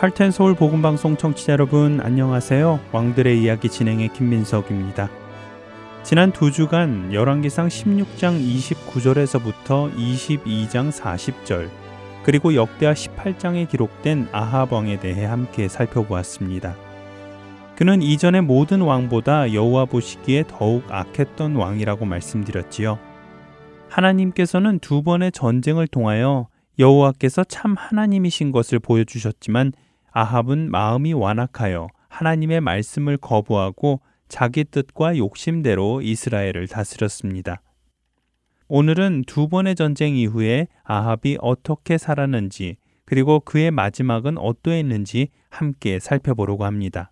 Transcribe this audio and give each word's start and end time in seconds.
할텐 0.00 0.30
서울 0.30 0.54
복음 0.54 0.80
방송 0.80 1.18
청취자 1.18 1.52
여러분 1.52 2.00
안녕하세요. 2.00 2.80
왕들의 2.90 3.42
이야기 3.42 3.68
진행의 3.68 4.14
김민석입니다. 4.14 5.10
지난 6.04 6.32
두 6.32 6.50
주간 6.50 7.12
열왕기상 7.12 7.68
16장 7.68 8.40
29절에서부터 8.40 9.94
22장 9.94 10.90
40절 10.90 11.68
그리고 12.22 12.54
역대하 12.54 12.94
18장에 12.94 13.68
기록된 13.68 14.28
아합 14.32 14.72
왕에 14.72 15.00
대해 15.00 15.26
함께 15.26 15.68
살펴보았습니다. 15.68 16.74
그는 17.76 18.00
이전의 18.00 18.40
모든 18.40 18.80
왕보다 18.80 19.52
여호와 19.52 19.84
보시기에 19.84 20.44
더욱 20.48 20.82
악했던 20.88 21.56
왕이라고 21.56 22.06
말씀드렸지요. 22.06 22.98
하나님께서는 23.90 24.78
두 24.78 25.02
번의 25.02 25.32
전쟁을 25.32 25.88
통하여 25.88 26.48
여호와께서 26.78 27.44
참 27.44 27.74
하나님이신 27.76 28.50
것을 28.50 28.78
보여주셨지만 28.78 29.72
아합은 30.12 30.70
마음이 30.70 31.12
완악하여 31.12 31.88
하나님의 32.08 32.60
말씀을 32.60 33.16
거부하고 33.16 34.00
자기 34.28 34.64
뜻과 34.64 35.16
욕심대로 35.16 36.02
이스라엘을 36.02 36.68
다스렸습니다. 36.68 37.62
오늘은 38.68 39.24
두 39.26 39.48
번의 39.48 39.74
전쟁 39.74 40.16
이후에 40.16 40.68
아합이 40.84 41.38
어떻게 41.40 41.98
살았는지 41.98 42.76
그리고 43.04 43.40
그의 43.40 43.72
마지막은 43.72 44.38
어떠했는지 44.38 45.28
함께 45.48 45.98
살펴보려고 45.98 46.64
합니다. 46.64 47.10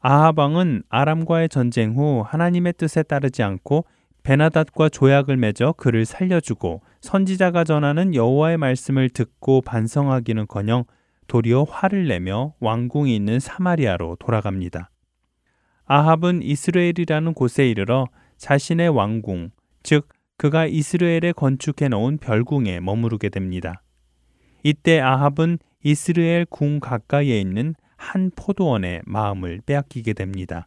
아합 0.00 0.38
왕은 0.38 0.82
아람과의 0.88 1.48
전쟁 1.48 1.94
후 1.94 2.24
하나님의 2.26 2.74
뜻에 2.76 3.04
따르지 3.04 3.42
않고 3.42 3.84
베나닷과 4.22 4.88
조약을 4.88 5.36
맺어 5.36 5.74
그를 5.76 6.04
살려주고 6.04 6.82
선지자가 7.00 7.64
전하는 7.64 8.14
여호와의 8.14 8.56
말씀을 8.56 9.10
듣고 9.10 9.60
반성하기는커녕 9.62 10.84
도리어 11.30 11.62
화를 11.62 12.08
내며 12.08 12.54
왕궁이 12.58 13.14
있는 13.14 13.38
사마리아로 13.38 14.16
돌아갑니다. 14.18 14.90
아합은 15.84 16.42
이스라엘이라는 16.42 17.34
곳에 17.34 17.70
이르러 17.70 18.08
자신의 18.36 18.88
왕궁, 18.88 19.50
즉 19.84 20.08
그가 20.36 20.66
이스라엘에 20.66 21.30
건축해 21.36 21.86
놓은 21.88 22.18
별궁에 22.18 22.80
머무르게 22.80 23.28
됩니다. 23.28 23.80
이때 24.64 24.98
아합은 24.98 25.60
이스라엘 25.84 26.46
궁 26.46 26.80
가까이에 26.80 27.40
있는 27.40 27.76
한 27.96 28.32
포도원에 28.34 29.00
마음을 29.04 29.60
빼앗기게 29.64 30.14
됩니다. 30.14 30.66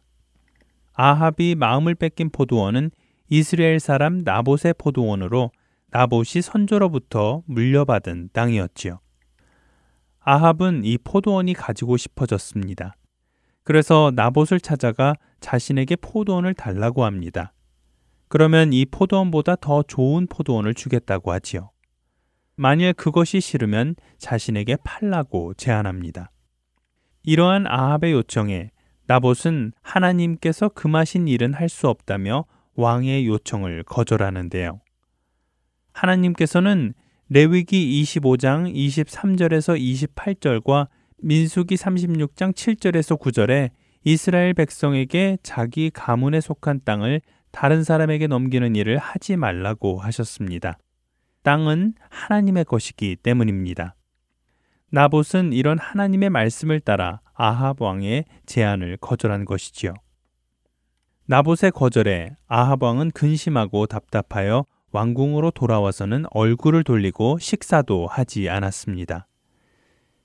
아합이 0.94 1.56
마음을 1.56 1.94
뺏긴 1.94 2.30
포도원은 2.30 2.90
이스라엘 3.28 3.80
사람 3.80 4.22
나봇의 4.24 4.76
포도원으로 4.78 5.50
나봇이 5.90 6.40
선조로부터 6.40 7.42
물려받은 7.44 8.30
땅이었지요. 8.32 9.03
아합은 10.26 10.84
이 10.84 10.96
포도원이 10.98 11.52
가지고 11.52 11.96
싶어졌습니다. 11.98 12.96
그래서 13.62 14.10
나봇을 14.14 14.58
찾아가 14.58 15.14
자신에게 15.40 15.96
포도원을 15.96 16.54
달라고 16.54 17.04
합니다. 17.04 17.52
그러면 18.28 18.72
이 18.72 18.86
포도원보다 18.86 19.56
더 19.56 19.82
좋은 19.82 20.26
포도원을 20.26 20.74
주겠다고 20.74 21.30
하지요. 21.30 21.70
만일 22.56 22.94
그것이 22.94 23.40
싫으면 23.40 23.96
자신에게 24.18 24.78
팔라고 24.82 25.54
제안합니다. 25.54 26.30
이러한 27.22 27.66
아합의 27.66 28.12
요청에 28.12 28.70
나봇은 29.06 29.72
하나님께서 29.82 30.70
금하신 30.70 31.28
일은 31.28 31.52
할 31.52 31.68
수 31.68 31.88
없다며 31.88 32.46
왕의 32.76 33.26
요청을 33.26 33.82
거절하는데요. 33.84 34.80
하나님께서는 35.92 36.94
레위기 37.30 38.02
25장 38.02 38.74
23절에서 38.74 39.80
28절과 40.14 40.88
민수기 41.22 41.74
36장 41.76 42.52
7절에서 42.52 43.18
9절에 43.18 43.70
이스라엘 44.04 44.52
백성에게 44.52 45.38
자기 45.42 45.88
가문에 45.88 46.42
속한 46.42 46.80
땅을 46.84 47.22
다른 47.50 47.82
사람에게 47.82 48.26
넘기는 48.26 48.76
일을 48.76 48.98
하지 48.98 49.36
말라고 49.36 50.00
하셨습니다. 50.00 50.76
땅은 51.42 51.94
하나님의 52.10 52.66
것이기 52.66 53.16
때문입니다. 53.16 53.94
나봇은 54.90 55.54
이런 55.54 55.78
하나님의 55.78 56.28
말씀을 56.28 56.80
따라 56.80 57.20
아합 57.32 57.80
왕의 57.80 58.26
제안을 58.44 58.98
거절한 58.98 59.46
것이지요. 59.46 59.94
나봇의 61.26 61.70
거절에 61.70 62.36
아합 62.48 62.82
왕은 62.82 63.12
근심하고 63.12 63.86
답답하여 63.86 64.66
왕궁으로 64.94 65.50
돌아와서는 65.50 66.24
얼굴을 66.30 66.84
돌리고 66.84 67.38
식사도 67.40 68.06
하지 68.06 68.48
않았습니다. 68.48 69.26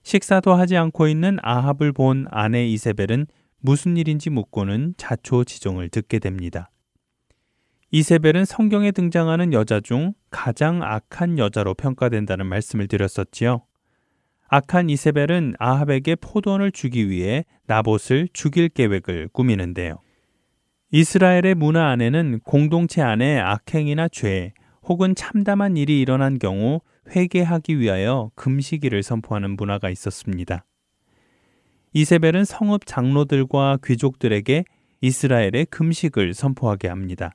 식사도 0.03 0.53
하지 0.53 0.77
않고 0.77 1.07
있는 1.07 1.37
아합을 1.41 1.91
본 1.91 2.27
아내 2.29 2.67
이세벨은 2.67 3.25
무슨 3.61 3.97
일인지 3.97 4.29
묻고는 4.29 4.93
자초지종을 4.95 5.89
듣게 5.89 6.19
됩니다. 6.19 6.69
이세벨은 7.89 8.45
성경에 8.45 8.91
등장하는 8.91 9.53
여자 9.53 9.79
중 9.79 10.13
가장 10.29 10.83
악한 10.83 11.39
여자로 11.39 11.73
평가된다는 11.73 12.45
말씀을 12.45 12.87
드렸었지요. 12.87 13.63
악한 14.49 14.91
이세벨은 14.91 15.55
아합에게 15.57 16.15
포도원을 16.15 16.71
주기 16.71 17.09
위해 17.09 17.43
나봇을 17.65 18.29
죽일 18.33 18.69
계획을 18.69 19.29
꾸미는데요. 19.33 19.97
이스라엘의 20.91 21.55
문화 21.55 21.89
안에는 21.89 22.41
공동체 22.43 23.01
안에 23.01 23.39
악행이나 23.39 24.07
죄, 24.07 24.53
혹은 24.89 25.13
참담한 25.13 25.77
일이 25.77 26.01
일어난 26.01 26.39
경우 26.39 26.81
회개하기 27.15 27.79
위하여 27.79 28.31
금식일을 28.33 29.03
선포하는 29.03 29.55
문화가 29.55 29.91
있었습니다. 29.91 30.65
이세벨은 31.93 32.43
성읍 32.43 32.87
장로들과 32.87 33.77
귀족들에게 33.85 34.65
이스라엘의 35.01 35.67
금식을 35.69 36.33
선포하게 36.33 36.87
합니다. 36.87 37.31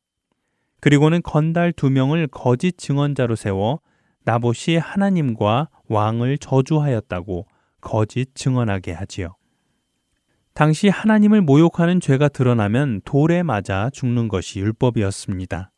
그리고는 0.80 1.22
건달 1.22 1.72
두 1.72 1.90
명을 1.90 2.26
거짓 2.26 2.76
증언자로 2.76 3.36
세워 3.36 3.80
나봇이 4.24 4.76
하나님과 4.76 5.68
왕을 5.88 6.38
저주하였다고 6.38 7.46
거짓 7.80 8.34
증언하게 8.34 8.92
하지요. 8.92 9.36
당시 10.54 10.88
하나님을 10.88 11.40
모욕하는 11.40 12.00
죄가 12.00 12.28
드러나면 12.28 13.00
돌에 13.04 13.42
맞아 13.42 13.90
죽는 13.90 14.28
것이 14.28 14.60
율법이었습니다. 14.60 15.70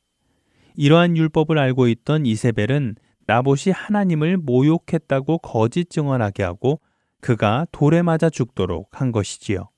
이러한 0.77 1.17
율법을 1.17 1.59
알고 1.59 1.89
있던 1.89 2.27
이세벨은 2.27 2.97
나봇이 3.27 3.73
하나님을 3.73 4.37
모욕했다고 4.37 5.39
거짓 5.39 5.91
증언하게 5.91 6.43
하고 6.43 6.81
그가 7.21 7.67
돌에 7.73 8.03
맞아 8.03 8.31
죽도록 8.31 8.89
한 8.93 9.11
것이지요. 9.11 9.69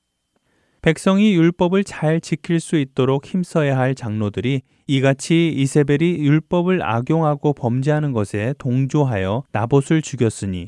백성이 0.83 1.35
율법을 1.35 1.85
잘 1.85 2.21
지킬 2.21 2.61
수 2.61 2.77
있도록 2.77 3.27
힘써야 3.27 3.77
할 3.77 3.95
장로들이 3.95 4.63
이같이 4.87 5.49
이세벨이 5.49 6.19
율법을 6.19 6.83
악용하고 6.83 7.53
범죄하는 7.53 8.13
것에 8.13 8.55
동조하여 8.59 9.45
나봇을 9.53 10.03
죽였으니 10.03 10.67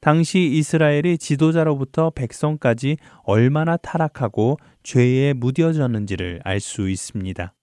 당시 0.00 0.40
이스라엘의 0.40 1.16
지도자로부터 1.18 2.10
백성까지 2.10 2.96
얼마나 3.22 3.76
타락하고 3.76 4.58
죄에 4.82 5.32
무뎌졌는지를 5.32 6.40
알 6.42 6.58
수 6.58 6.90
있습니다. 6.90 7.54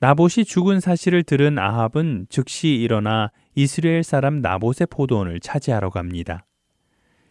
나봇이 0.00 0.44
죽은 0.44 0.80
사실을 0.80 1.22
들은 1.22 1.58
아합은 1.58 2.26
즉시 2.28 2.68
일어나 2.68 3.30
이스라엘 3.54 4.02
사람 4.02 4.42
나봇의 4.42 4.88
포도원을 4.90 5.40
차지하러 5.40 5.88
갑니다. 5.88 6.44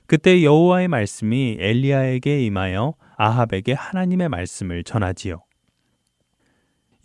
그때 0.08 0.44
여호와의 0.44 0.88
말씀이 0.88 1.58
엘리야에게 1.60 2.44
임하여 2.44 2.96
아합에게 3.18 3.74
하나님의 3.74 4.30
말씀을 4.30 4.84
전하지요. 4.84 5.44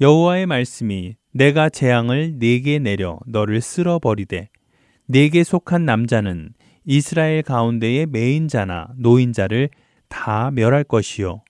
여호와의 0.01 0.47
말씀이 0.47 1.17
내가 1.33 1.69
재앙을 1.69 2.39
네게 2.39 2.79
내려 2.79 3.19
너를 3.27 3.61
쓸어 3.61 3.99
버리되 3.99 4.49
네게 5.07 5.45
속한 5.45 5.85
남자는 5.85 6.55
이스라엘 6.87 7.43
가운데의 7.43 8.07
메인자나 8.07 8.89
노인자를 8.97 9.69
다 10.09 10.51
멸할 10.53 10.85
것이요. 10.85 11.43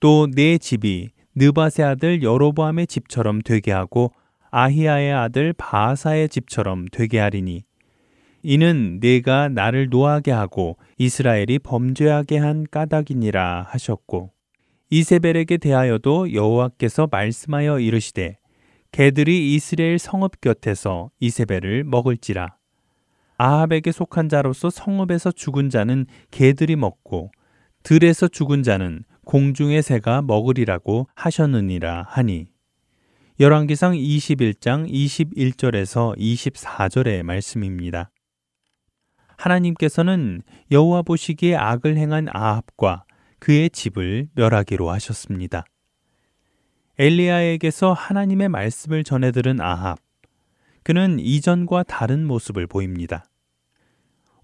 또내 0.00 0.58
집이 0.58 1.10
느바세 1.38 1.84
아들 1.84 2.24
여로보암의 2.24 2.88
집처럼 2.88 3.42
되게 3.42 3.70
하고 3.70 4.10
아히야의 4.50 5.12
아들 5.12 5.52
바하사의 5.52 6.30
집처럼 6.30 6.86
되게 6.90 7.20
하리니 7.20 7.62
이는 8.42 8.98
내가 8.98 9.48
나를 9.48 9.88
노하게 9.88 10.32
하고 10.32 10.78
이스라엘이 10.96 11.60
범죄하게 11.60 12.38
한 12.38 12.66
까닭이니라 12.68 13.66
하셨고 13.68 14.32
이세벨에게 14.90 15.58
대하여도 15.58 16.32
여호와께서 16.32 17.08
말씀하여 17.08 17.78
이르시되 17.78 18.38
개들이 18.90 19.54
이스라엘 19.54 19.98
성읍 20.00 20.40
곁에서 20.40 21.10
이세벨을 21.20 21.84
먹을지라. 21.84 22.56
아합에게 23.36 23.92
속한 23.92 24.28
자로서 24.28 24.70
성읍에서 24.70 25.32
죽은 25.32 25.70
자는 25.70 26.06
개들이 26.32 26.74
먹고 26.74 27.30
들에서 27.84 28.26
죽은 28.26 28.64
자는 28.64 29.04
공중의 29.28 29.82
새가 29.82 30.22
먹으리라고 30.22 31.06
하셨느니라 31.14 32.06
하니 32.08 32.46
열왕기상 33.38 33.92
21장 33.92 34.90
21절에서 34.90 36.16
24절의 36.16 37.22
말씀입니다. 37.24 38.10
하나님께서는 39.36 40.40
여호와 40.70 41.02
보시기에 41.02 41.56
악을 41.56 41.98
행한 41.98 42.28
아합과 42.32 43.04
그의 43.38 43.68
집을 43.68 44.28
멸하기로 44.32 44.90
하셨습니다. 44.92 45.66
엘리야에게서 46.98 47.92
하나님의 47.92 48.48
말씀을 48.48 49.04
전해 49.04 49.30
들은 49.30 49.60
아합. 49.60 49.98
그는 50.82 51.18
이전과 51.20 51.82
다른 51.82 52.26
모습을 52.26 52.66
보입니다. 52.66 53.26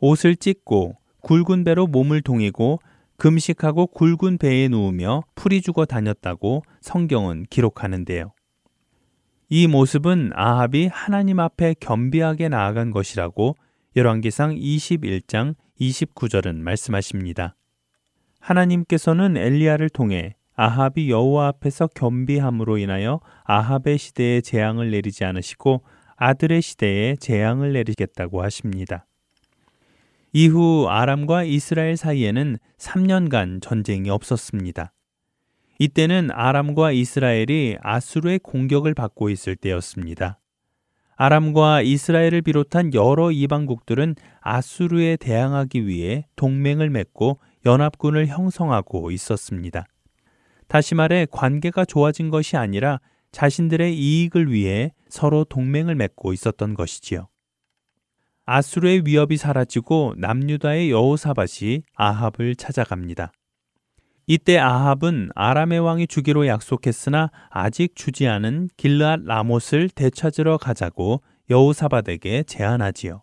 옷을 0.00 0.36
찢고 0.36 0.98
굵은 1.22 1.64
배로 1.64 1.86
몸을 1.86 2.20
동이고 2.20 2.80
금식하고 3.16 3.86
굵은 3.88 4.38
배에 4.38 4.68
누우며 4.68 5.22
풀이 5.34 5.62
죽어 5.62 5.84
다녔다고 5.84 6.62
성경은 6.80 7.46
기록하는데요. 7.50 8.32
이 9.48 9.66
모습은 9.66 10.32
아합이 10.34 10.88
하나님 10.88 11.38
앞에 11.38 11.74
겸비하게 11.78 12.48
나아간 12.48 12.90
것이라고 12.90 13.56
열왕기상 13.96 14.56
21장 14.56 15.54
29절은 15.80 16.56
말씀하십니다. 16.56 17.54
하나님께서는 18.40 19.36
엘리야를 19.36 19.90
통해 19.90 20.34
아합이 20.56 21.10
여호와 21.10 21.48
앞에서 21.48 21.88
겸비함으로 21.88 22.78
인하여 22.78 23.20
아합의 23.44 23.98
시대에 23.98 24.40
재앙을 24.40 24.90
내리지 24.90 25.24
않으시고 25.24 25.82
아들의 26.16 26.62
시대에 26.62 27.16
재앙을 27.16 27.72
내리겠다고 27.72 28.42
하십니다. 28.42 29.06
이후 30.36 30.88
아람과 30.88 31.44
이스라엘 31.44 31.96
사이에는 31.96 32.58
3년간 32.76 33.62
전쟁이 33.62 34.10
없었습니다. 34.10 34.92
이때는 35.78 36.30
아람과 36.32 36.90
이스라엘이 36.90 37.76
아수르의 37.80 38.40
공격을 38.40 38.94
받고 38.94 39.30
있을 39.30 39.54
때였습니다. 39.54 40.40
아람과 41.14 41.82
이스라엘을 41.82 42.42
비롯한 42.42 42.94
여러 42.94 43.30
이방국들은 43.30 44.16
아수르에 44.40 45.18
대항하기 45.18 45.86
위해 45.86 46.26
동맹을 46.34 46.90
맺고 46.90 47.38
연합군을 47.64 48.26
형성하고 48.26 49.12
있었습니다. 49.12 49.86
다시 50.66 50.96
말해 50.96 51.28
관계가 51.30 51.84
좋아진 51.84 52.30
것이 52.30 52.56
아니라 52.56 52.98
자신들의 53.30 53.96
이익을 53.96 54.50
위해 54.50 54.94
서로 55.08 55.44
동맹을 55.44 55.94
맺고 55.94 56.32
있었던 56.32 56.74
것이지요. 56.74 57.28
아수르의 58.46 59.02
위협이 59.06 59.36
사라지고 59.36 60.14
남유다의 60.18 60.90
여호사밧이 60.90 61.82
아합을 61.94 62.56
찾아갑니다. 62.56 63.32
이때 64.26 64.58
아합은 64.58 65.30
아람의 65.34 65.80
왕이 65.80 66.06
주기로 66.06 66.46
약속했으나 66.46 67.30
아직 67.50 67.94
주지 67.94 68.26
않은 68.26 68.70
길르앗 68.76 69.20
라못을 69.24 69.90
되찾으러 69.90 70.56
가자고 70.56 71.22
여호사밧에게 71.50 72.44
제안하지요. 72.44 73.22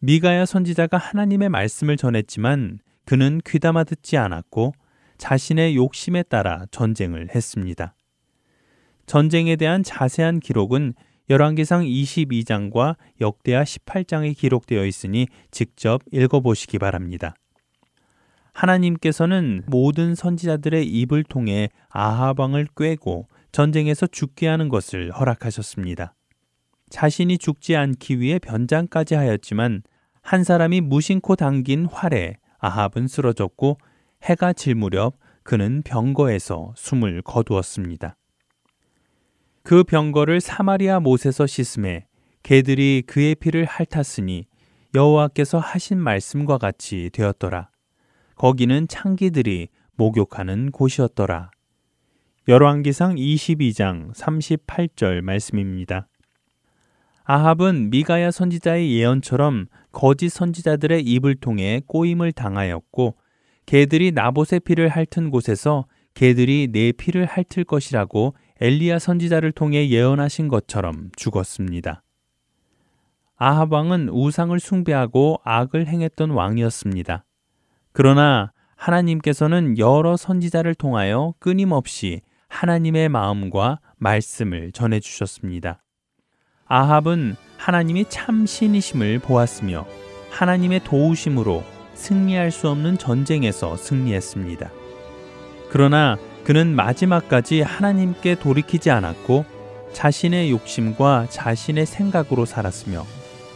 미가야 0.00 0.46
선지자가 0.46 0.98
하나님의 0.98 1.48
말씀을 1.48 1.96
전했지만 1.96 2.78
그는 3.04 3.40
귀담아 3.46 3.84
듣지 3.84 4.16
않았고 4.16 4.72
자신의 5.16 5.74
욕심에 5.74 6.22
따라 6.24 6.66
전쟁을 6.70 7.34
했습니다. 7.34 7.94
전쟁에 9.06 9.56
대한 9.56 9.82
자세한 9.82 10.40
기록은 10.40 10.92
열왕기상 11.30 11.84
22장과 11.84 12.96
역대하 13.20 13.62
18장에 13.62 14.36
기록되어 14.36 14.86
있으니 14.86 15.26
직접 15.50 16.02
읽어보시기 16.10 16.78
바랍니다. 16.78 17.34
하나님께서는 18.52 19.62
모든 19.66 20.14
선지자들의 20.14 20.86
입을 20.86 21.24
통해 21.24 21.68
아하방을 21.90 22.68
꿰고 22.76 23.28
전쟁에서 23.52 24.06
죽게 24.06 24.48
하는 24.48 24.68
것을 24.68 25.12
허락하셨습니다. 25.12 26.14
자신이 26.90 27.38
죽지 27.38 27.76
않기 27.76 28.20
위해 28.20 28.38
변장까지 28.38 29.14
하였지만 29.14 29.82
한 30.22 30.44
사람이 30.44 30.80
무심코 30.80 31.36
당긴 31.36 31.86
활에 31.86 32.36
아합은 32.58 33.06
쓰러졌고 33.06 33.78
해가 34.24 34.52
질 34.52 34.74
무렵 34.74 35.14
그는 35.42 35.82
병거에서 35.82 36.72
숨을 36.76 37.22
거두었습니다. 37.22 38.17
그 39.68 39.84
병거를 39.84 40.40
사마리아 40.40 40.98
못에서 40.98 41.46
씻음에 41.46 42.06
개들이 42.42 43.02
그의 43.06 43.34
피를 43.34 43.66
핥았으니 43.66 44.46
여호와께서 44.94 45.58
하신 45.58 45.98
말씀과 45.98 46.56
같이 46.56 47.10
되었더라. 47.12 47.68
거기는 48.34 48.88
창기들이 48.88 49.68
목욕하는 49.94 50.70
곳이었더라. 50.70 51.50
열왕기상 52.48 53.16
22장 53.16 54.14
38절 54.14 55.20
말씀입니다. 55.20 56.08
아합은 57.24 57.90
미가야 57.90 58.30
선지자의 58.30 58.90
예언처럼 58.94 59.66
거짓 59.92 60.30
선지자들의 60.30 61.02
입을 61.02 61.34
통해 61.34 61.82
꼬임을 61.86 62.32
당하였고 62.32 63.16
개들이 63.66 64.12
나봇의 64.12 64.60
피를 64.60 64.88
핥은 64.88 65.28
곳에서 65.28 65.84
개들이 66.14 66.68
내 66.72 66.90
피를 66.90 67.26
핥을 67.26 67.64
것이라고 67.64 68.34
엘리야 68.60 68.98
선지자를 68.98 69.52
통해 69.52 69.88
예언하신 69.88 70.48
것처럼 70.48 71.10
죽었습니다. 71.16 72.02
아합 73.36 73.72
왕은 73.72 74.08
우상을 74.08 74.58
숭배하고 74.58 75.40
악을 75.44 75.86
행했던 75.86 76.30
왕이었습니다. 76.30 77.24
그러나 77.92 78.52
하나님께서는 78.74 79.78
여러 79.78 80.16
선지자를 80.16 80.74
통하여 80.74 81.34
끊임없이 81.38 82.20
하나님의 82.48 83.08
마음과 83.08 83.78
말씀을 83.96 84.72
전해 84.72 85.00
주셨습니다. 85.00 85.82
아합은 86.66 87.36
하나님이 87.56 88.06
참 88.08 88.46
신이심을 88.46 89.20
보았으며 89.20 89.86
하나님의 90.30 90.84
도우심으로 90.84 91.64
승리할 91.94 92.50
수 92.50 92.68
없는 92.68 92.98
전쟁에서 92.98 93.76
승리했습니다. 93.76 94.70
그러나 95.70 96.16
그는 96.48 96.74
마지막까지 96.74 97.60
하나님께 97.60 98.36
돌이키지 98.36 98.90
않았고 98.90 99.44
자신의 99.92 100.50
욕심과 100.50 101.26
자신의 101.28 101.84
생각으로 101.84 102.46
살았으며 102.46 103.04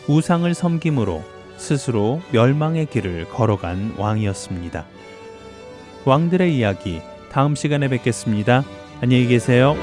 우상을 0.08 0.52
섬김으로 0.52 1.24
스스로 1.56 2.20
멸망의 2.32 2.84
길을 2.90 3.30
걸어간 3.30 3.94
왕이었습니다. 3.96 4.84
왕들의 6.04 6.54
이야기 6.54 7.00
다음 7.30 7.54
시간에 7.54 7.88
뵙겠습니다. 7.88 8.62
안녕히 9.00 9.26
계세요. 9.26 9.74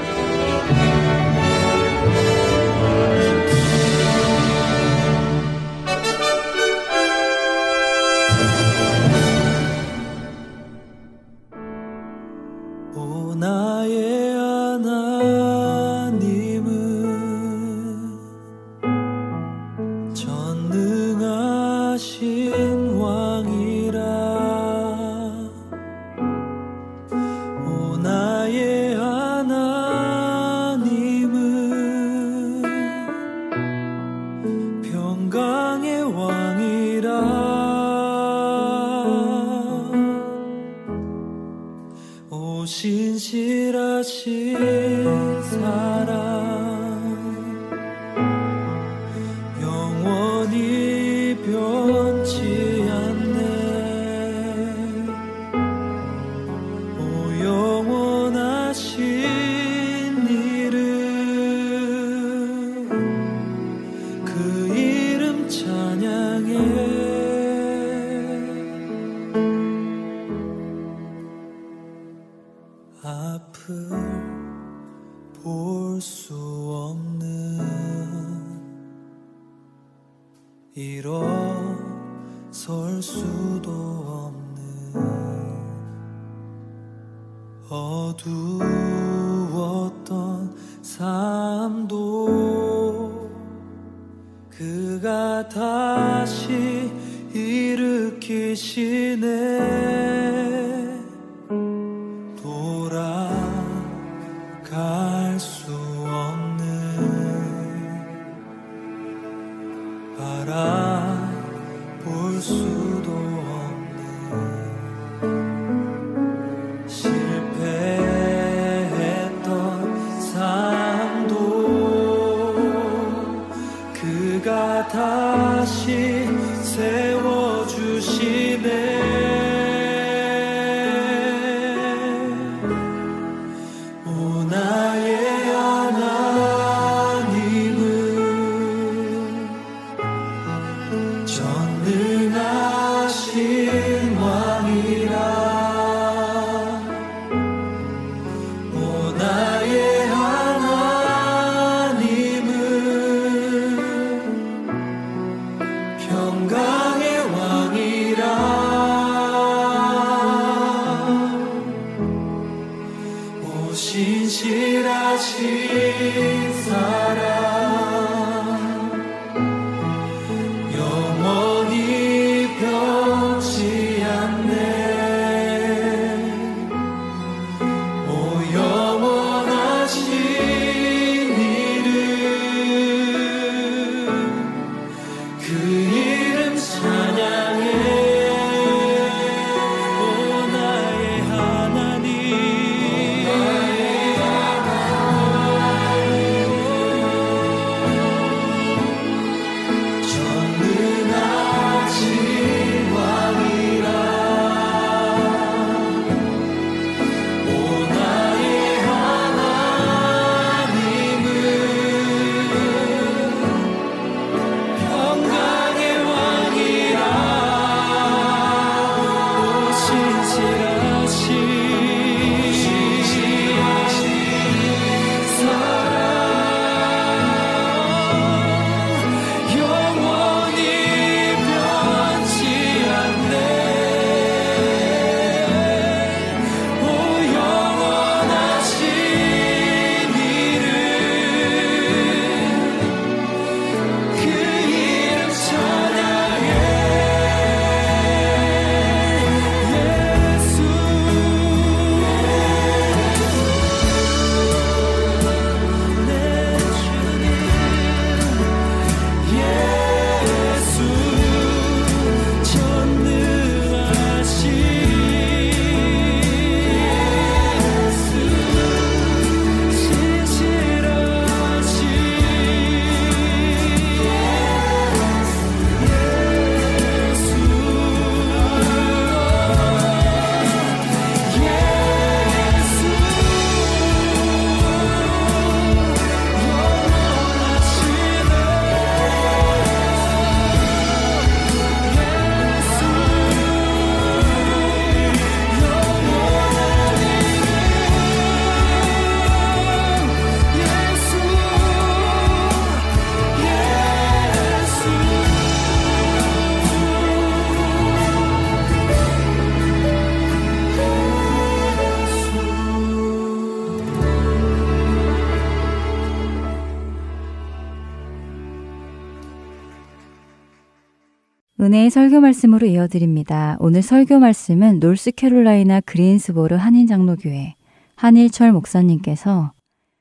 말씀으로 322.20 322.66
이어드립니다. 322.66 323.56
오늘 323.60 323.82
설교 323.82 324.18
말씀은 324.18 324.78
노스캐롤라이나 324.78 325.80
그린스보르 325.80 326.56
한인장로교회 326.56 327.54
한일철 327.96 328.52
목사님께서 328.52 329.52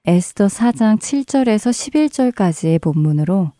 에스더 0.05 0.47
4장 0.47 0.99
7절에서 0.99 1.71
11절까지의 2.33 2.81
본문으로 2.81 3.51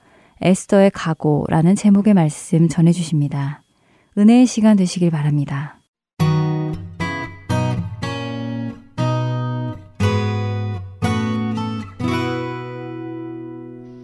에스더의 0.41 0.91
각오라는 0.91 1.75
제목의 1.75 2.13
말씀 2.13 2.69
전해주십니다. 2.69 3.63
은혜의 4.17 4.45
시간 4.45 4.77
되시길 4.77 5.11
바랍니다. 5.11 5.79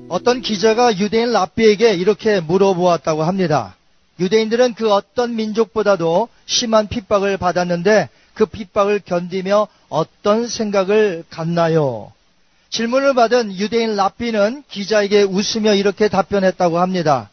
어떤 0.09 0.41
기자가 0.41 0.97
유대인 0.97 1.31
랍비에게 1.31 1.95
이렇게 1.95 2.39
물어보았다고 2.39 3.24
합니다. 3.24 3.75
유대인들은 4.19 4.75
그 4.75 4.91
어떤 4.91 5.36
민족보다도 5.36 6.29
심한 6.45 6.88
핍박을 6.88 7.38
받았는데 7.38 8.10
그 8.34 8.45
핍박을 8.45 9.01
견디며 9.05 9.67
어떤 9.89 10.48
생각을 10.48 11.24
갖나요? 11.29 12.12
질문을 12.69 13.13
받은 13.13 13.55
유대인 13.57 13.95
랍비는 13.95 14.63
기자에게 14.69 15.24
웃으며 15.24 15.75
이렇게 15.75 16.07
답변했다고 16.07 16.79
합니다. 16.79 17.29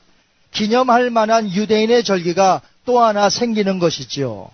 기념할 0.52 1.10
만한 1.10 1.50
유대인의 1.52 2.04
절기가 2.04 2.62
또 2.84 3.00
하나 3.00 3.30
생기는 3.30 3.78
것이지요. 3.78 4.50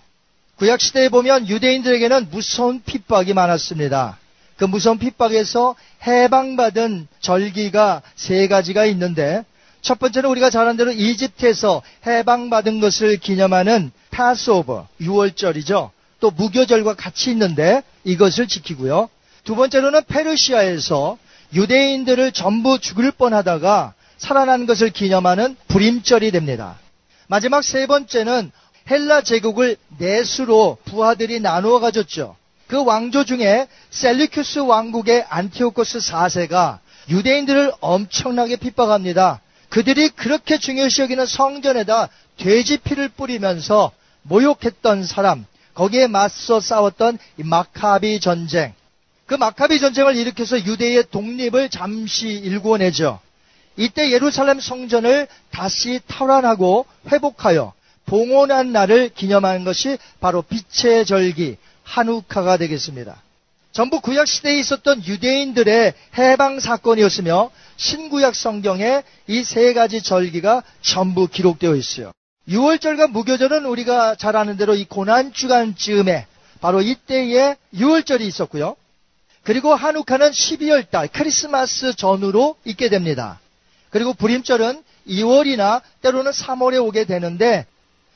구약 0.57 0.81
시대에 0.81 1.09
보면 1.09 1.47
유대인들에게는 1.47 2.29
무서운 2.31 2.81
핍박이 2.83 3.33
많았습니다. 3.33 4.17
그 4.57 4.65
무서운 4.65 4.97
핍박에서 4.97 5.75
해방받은 6.05 7.07
절기가 7.21 8.01
세 8.15 8.47
가지가 8.47 8.85
있는데 8.85 9.45
첫 9.81 9.99
번째는 9.99 10.29
우리가 10.29 10.49
잘 10.49 10.63
아는 10.63 10.77
대로 10.77 10.91
이집트에서 10.91 11.81
해방받은 12.05 12.79
것을 12.79 13.17
기념하는 13.17 13.91
파스오버, 14.11 14.87
6월절이죠. 15.01 15.91
또 16.19 16.31
무교절과 16.31 16.95
같이 16.95 17.31
있는데 17.31 17.81
이것을 18.03 18.47
지키고요. 18.47 19.09
두 19.43 19.55
번째로는 19.55 20.01
페르시아에서 20.07 21.17
유대인들을 21.53 22.31
전부 22.33 22.79
죽을 22.79 23.11
뻔하다가 23.11 23.93
살아난 24.17 24.65
것을 24.65 24.89
기념하는 24.89 25.55
불임절이 25.69 26.31
됩니다. 26.31 26.77
마지막 27.27 27.63
세 27.63 27.87
번째는 27.87 28.51
헬라 28.89 29.21
제국을 29.21 29.77
내수로 29.97 30.77
부하들이 30.85 31.39
나누어 31.39 31.79
가졌죠. 31.79 32.35
그 32.67 32.83
왕조 32.83 33.23
중에 33.23 33.67
셀류쿠스 33.91 34.59
왕국의 34.59 35.25
안티오코스 35.29 35.99
4세가 35.99 36.79
유대인들을 37.09 37.71
엄청나게 37.79 38.57
핍박합니다. 38.57 39.41
그들이 39.69 40.09
그렇게 40.09 40.57
중요시 40.57 41.01
여기는 41.03 41.25
성전에다 41.25 42.09
돼지 42.37 42.77
피를 42.77 43.09
뿌리면서 43.09 43.91
모욕했던 44.23 45.05
사람, 45.05 45.45
거기에 45.73 46.07
맞서 46.07 46.59
싸웠던 46.59 47.19
마카비 47.37 48.19
전쟁. 48.19 48.73
그 49.25 49.35
마카비 49.35 49.79
전쟁을 49.79 50.15
일으켜서 50.15 50.57
유대의 50.57 51.05
독립을 51.11 51.69
잠시 51.69 52.29
일구어내죠. 52.29 53.19
이때 53.77 54.11
예루살렘 54.11 54.59
성전을 54.59 55.27
다시 55.51 56.01
탈환하고 56.07 56.85
회복하여 57.11 57.73
봉헌한 58.07 58.71
날을 58.71 59.11
기념하는 59.15 59.63
것이 59.63 59.97
바로 60.19 60.41
빛의 60.41 61.05
절기 61.05 61.57
한우카가 61.83 62.57
되겠습니다. 62.57 63.21
전부 63.71 64.01
구약 64.01 64.27
시대에 64.27 64.57
있었던 64.59 65.05
유대인들의 65.05 65.93
해방 66.17 66.59
사건이었으며 66.59 67.51
신구약 67.79 68.35
성경에 68.35 69.03
이 69.27 69.43
세 69.43 69.73
가지 69.73 70.01
절기가 70.03 70.63
전부 70.81 71.27
기록되어 71.27 71.75
있어요. 71.75 72.11
6월절과 72.47 73.09
무교절은 73.11 73.65
우리가 73.65 74.15
잘 74.15 74.35
아는 74.35 74.57
대로 74.57 74.75
이 74.75 74.83
고난 74.85 75.31
주간쯤에 75.33 76.27
바로 76.61 76.81
이때에 76.81 77.55
6월절이 77.73 78.21
있었고요. 78.21 78.75
그리고 79.43 79.73
한우카는 79.73 80.31
12월 80.31 80.89
달 80.89 81.07
크리스마스 81.07 81.95
전후로 81.95 82.57
있게 82.65 82.89
됩니다. 82.89 83.39
그리고 83.91 84.13
불임절은 84.13 84.83
2월이나 85.07 85.81
때로는 86.01 86.31
3월에 86.31 86.83
오게 86.85 87.05
되는데 87.05 87.65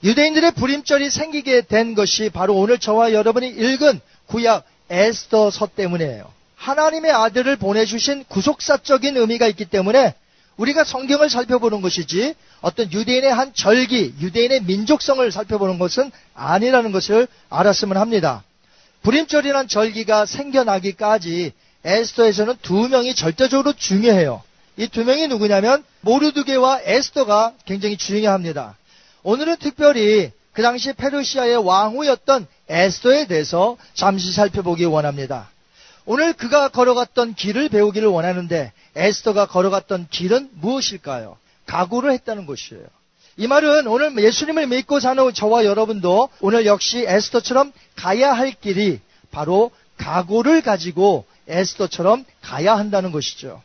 유대인들의 0.03 0.51
불임절이 0.51 1.09
생기게 1.09 1.61
된 1.61 1.95
것이 1.95 2.29
바로 2.29 2.55
오늘 2.55 2.77
저와 2.79 3.13
여러분이 3.13 3.47
읽은 3.47 4.01
구약 4.27 4.65
에스더서 4.89 5.67
때문이에요. 5.75 6.29
하나님의 6.63 7.11
아들을 7.11 7.57
보내주신 7.57 8.23
구속사적인 8.29 9.17
의미가 9.17 9.47
있기 9.47 9.65
때문에 9.65 10.15
우리가 10.55 10.83
성경을 10.85 11.29
살펴보는 11.29 11.81
것이지 11.81 12.35
어떤 12.61 12.91
유대인의 12.91 13.33
한 13.33 13.53
절기, 13.53 14.13
유대인의 14.21 14.63
민족성을 14.63 15.29
살펴보는 15.29 15.77
것은 15.77 16.11
아니라는 16.33 16.91
것을 16.93 17.27
알았으면 17.49 17.97
합니다. 17.97 18.43
불임절이란 19.01 19.67
절기가 19.67 20.25
생겨나기까지 20.25 21.51
에스더에서는 21.83 22.55
두 22.61 22.87
명이 22.87 23.13
절대적으로 23.15 23.73
중요해요. 23.73 24.41
이 24.77 24.87
두 24.87 25.03
명이 25.03 25.27
누구냐면 25.27 25.83
모르드게와 26.01 26.81
에스더가 26.83 27.53
굉장히 27.65 27.97
중요합니다. 27.97 28.77
오늘은 29.23 29.57
특별히 29.57 30.31
그 30.53 30.61
당시 30.61 30.93
페르시아의 30.93 31.57
왕후였던 31.57 32.47
에스더에 32.69 33.27
대해서 33.27 33.75
잠시 33.93 34.31
살펴보기 34.31 34.85
원합니다. 34.85 35.49
오늘 36.05 36.33
그가 36.33 36.67
걸어갔던 36.67 37.35
길을 37.35 37.69
배우기를 37.69 38.07
원하는데 38.07 38.71
에스더가 38.95 39.47
걸어갔던 39.47 40.07
길은 40.09 40.49
무엇일까요? 40.55 41.37
각오를 41.65 42.11
했다는 42.11 42.45
것이에요. 42.45 42.85
이 43.37 43.47
말은 43.47 43.87
오늘 43.87 44.15
예수님을 44.21 44.67
믿고 44.67 44.99
사는 44.99 45.33
저와 45.33 45.65
여러분도 45.65 46.29
오늘 46.41 46.65
역시 46.65 47.05
에스더처럼 47.07 47.71
가야 47.95 48.33
할 48.33 48.51
길이 48.51 48.99
바로 49.31 49.71
각오를 49.97 50.61
가지고 50.61 51.25
에스더처럼 51.47 52.25
가야 52.41 52.75
한다는 52.77 53.11
것이죠. 53.11 53.61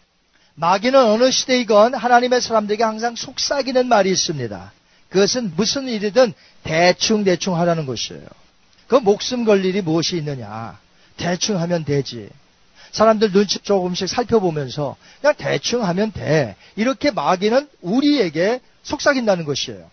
마귀는 0.54 0.98
어느 0.98 1.30
시대이건 1.30 1.94
하나님의 1.94 2.40
사람들에게 2.40 2.82
항상 2.82 3.14
속삭이는 3.14 3.86
말이 3.88 4.10
있습니다. 4.10 4.72
그것은 5.10 5.52
무슨 5.56 5.86
일이든 5.88 6.34
대충대충 6.64 7.56
하라는 7.58 7.86
것이에요. 7.86 8.26
그 8.88 8.96
목숨 8.96 9.44
걸 9.44 9.64
일이 9.64 9.82
무엇이 9.82 10.16
있느냐. 10.16 10.78
대충 11.18 11.60
하면 11.60 11.84
되지. 11.84 12.30
사람들 12.92 13.32
눈치 13.32 13.58
조금씩 13.58 14.08
살펴보면서 14.08 14.96
그냥 15.20 15.34
대충 15.36 15.84
하면 15.84 16.12
돼. 16.12 16.56
이렇게 16.76 17.10
마귀는 17.10 17.68
우리에게 17.82 18.60
속삭인다는 18.82 19.44
것이에요. 19.44 19.90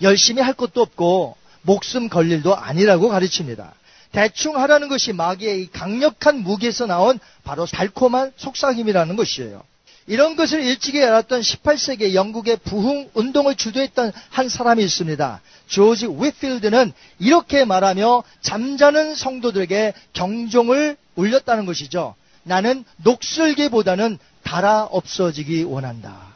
열심히 0.00 0.40
할 0.40 0.54
것도 0.54 0.80
없고 0.80 1.36
목숨 1.62 2.08
걸 2.08 2.30
일도 2.30 2.56
아니라고 2.56 3.08
가르칩니다. 3.08 3.74
대충 4.12 4.56
하라는 4.56 4.88
것이 4.88 5.12
마귀의 5.12 5.62
이 5.62 5.70
강력한 5.70 6.38
무기에서 6.38 6.86
나온 6.86 7.18
바로 7.44 7.66
달콤한 7.66 8.32
속삭임이라는 8.36 9.16
것이에요. 9.16 9.62
이런 10.06 10.36
것을 10.36 10.62
일찍이 10.64 11.02
알았던 11.02 11.40
18세기 11.40 12.14
영국의 12.14 12.56
부흥 12.64 13.10
운동을 13.14 13.54
주도했던 13.54 14.12
한 14.30 14.48
사람이 14.48 14.82
있습니다. 14.82 15.40
조지 15.72 16.06
위필드는 16.06 16.92
이렇게 17.18 17.64
말하며 17.64 18.24
잠자는 18.42 19.14
성도들에게 19.14 19.94
경종을 20.12 20.98
울렸다는 21.16 21.64
것이죠. 21.64 22.14
나는 22.42 22.84
녹슬기보다는 22.98 24.18
달아 24.42 24.82
없어지기 24.82 25.62
원한다. 25.62 26.34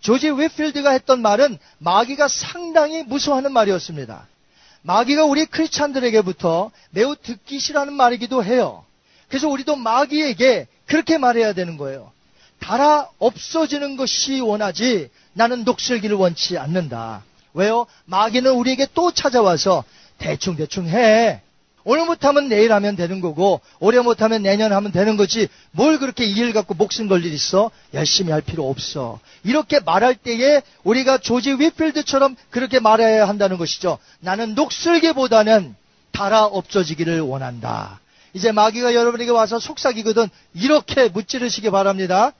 조지 0.00 0.30
위필드가 0.30 0.90
했던 0.90 1.22
말은 1.22 1.58
마귀가 1.78 2.28
상당히 2.28 3.02
무서워하는 3.02 3.50
말이었습니다. 3.52 4.28
마귀가 4.82 5.24
우리 5.24 5.46
크리스찬들에게부터 5.46 6.70
매우 6.90 7.16
듣기 7.16 7.58
싫어하는 7.58 7.94
말이기도 7.94 8.44
해요. 8.44 8.84
그래서 9.28 9.48
우리도 9.48 9.76
마귀에게 9.76 10.68
그렇게 10.84 11.16
말해야 11.16 11.54
되는 11.54 11.78
거예요. 11.78 12.12
달아 12.58 13.08
없어지는 13.18 13.96
것이 13.96 14.40
원하지 14.40 15.08
나는 15.32 15.64
녹슬기를 15.64 16.16
원치 16.16 16.58
않는다. 16.58 17.24
왜요? 17.56 17.86
마귀는 18.04 18.52
우리에게 18.52 18.86
또 18.94 19.10
찾아와서 19.12 19.82
대충대충 20.18 20.88
해. 20.88 21.40
오늘 21.84 22.04
못하면 22.04 22.48
내일 22.48 22.72
하면 22.72 22.96
되는 22.96 23.20
거고 23.20 23.60
올해 23.78 24.00
못하면 24.00 24.42
내년 24.42 24.72
하면 24.72 24.90
되는 24.92 25.16
거지 25.16 25.48
뭘 25.70 25.98
그렇게 26.00 26.24
이 26.24 26.36
일 26.36 26.52
갖고 26.52 26.74
목숨 26.74 27.06
걸일 27.08 27.32
있어? 27.32 27.70
열심히 27.94 28.32
할 28.32 28.40
필요 28.42 28.68
없어. 28.68 29.20
이렇게 29.44 29.80
말할 29.80 30.16
때에 30.16 30.62
우리가 30.84 31.18
조지 31.18 31.52
위필드처럼 31.52 32.36
그렇게 32.50 32.78
말해야 32.80 33.26
한다는 33.28 33.56
것이죠. 33.56 33.98
나는 34.20 34.54
녹슬기보다는 34.54 35.74
달아 36.12 36.44
없어지기를 36.44 37.20
원한다. 37.20 38.00
이제 38.34 38.52
마귀가 38.52 38.94
여러분에게 38.94 39.30
와서 39.30 39.58
속삭이거든 39.60 40.28
이렇게 40.54 41.08
무찌르시기 41.08 41.70
바랍니다. 41.70 42.32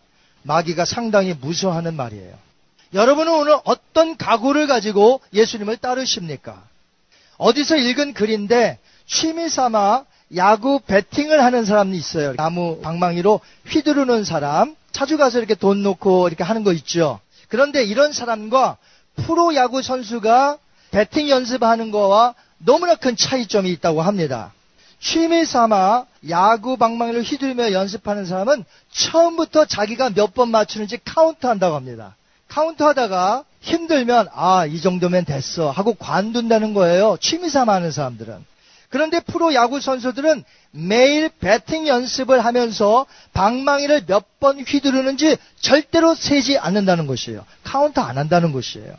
마귀가 0.43 0.85
상당히 0.85 1.35
무서워하는 1.41 1.95
말이에요. 1.95 2.46
여러분은 2.95 3.33
오늘 3.33 3.57
어떤 3.65 4.17
각오를 4.17 4.67
가지고 4.67 5.21
예수님을 5.33 5.77
따르십니까? 5.79 6.63
어디서 7.39 7.77
읽은 7.77 8.15
글인데 8.15 8.79
취미 9.07 9.49
삼아 9.49 10.05
야구 10.37 10.81
배팅을 10.81 11.43
하는 11.45 11.65
사람이 11.65 11.97
있어요. 11.97 12.35
나무 12.37 12.81
방망이로 12.81 13.41
휘두르는 13.69 14.25
사람. 14.25 14.75
자주 14.93 15.19
가서 15.19 15.39
이렇게 15.39 15.55
돈 15.55 15.83
놓고 15.83 16.29
이렇게 16.29 16.43
하는 16.43 16.65
거 16.65 16.73
있죠. 16.73 17.21
그런데 17.49 17.85
이런 17.85 18.13
사람과 18.13 18.77
프로 19.17 19.55
야구 19.55 19.83
선수가 19.83 20.59
배팅 20.91 21.29
연습하는 21.29 21.91
거와 21.91 22.35
너무나 22.59 22.95
큰 22.95 23.17
차이점이 23.17 23.71
있다고 23.73 24.03
합니다. 24.03 24.53
취미 24.99 25.45
삼아 25.45 26.07
야구 26.31 26.77
방망이를 26.79 27.23
휘두르며 27.23 27.73
연습하는 27.73 28.25
사람은 28.25 28.65
처음부터 28.91 29.67
자기가 29.67 30.11
몇 30.11 30.33
번 30.35 30.51
맞추는지 30.51 30.99
카운트 31.05 31.47
한다고 31.47 31.77
합니다. 31.77 32.17
카운트 32.49 32.83
하다가 32.83 33.45
힘들면 33.61 34.29
아, 34.33 34.67
이 34.67 34.81
정도면 34.81 35.25
됐어 35.25 35.71
하고 35.71 35.95
관둔다는 35.95 36.75
거예요. 36.75 37.17
취미 37.21 37.49
삼아 37.51 37.73
하는 37.75 37.91
사람들은. 37.91 38.45
그런데 38.89 39.19
프로 39.21 39.53
야구 39.53 39.81
선수들은 39.81 40.45
매일 40.71 41.29
배팅 41.29 41.89
연습을 41.89 42.45
하면서 42.45 43.07
방망이를 43.33 44.05
몇 44.07 44.25
번 44.39 44.61
휘두르는지 44.61 45.37
절대로 45.61 46.15
세지 46.15 46.59
않는다는 46.59 47.07
것이에요. 47.07 47.45
카운트 47.65 47.99
안 48.01 48.17
한다는 48.19 48.53
것이에요. 48.53 48.95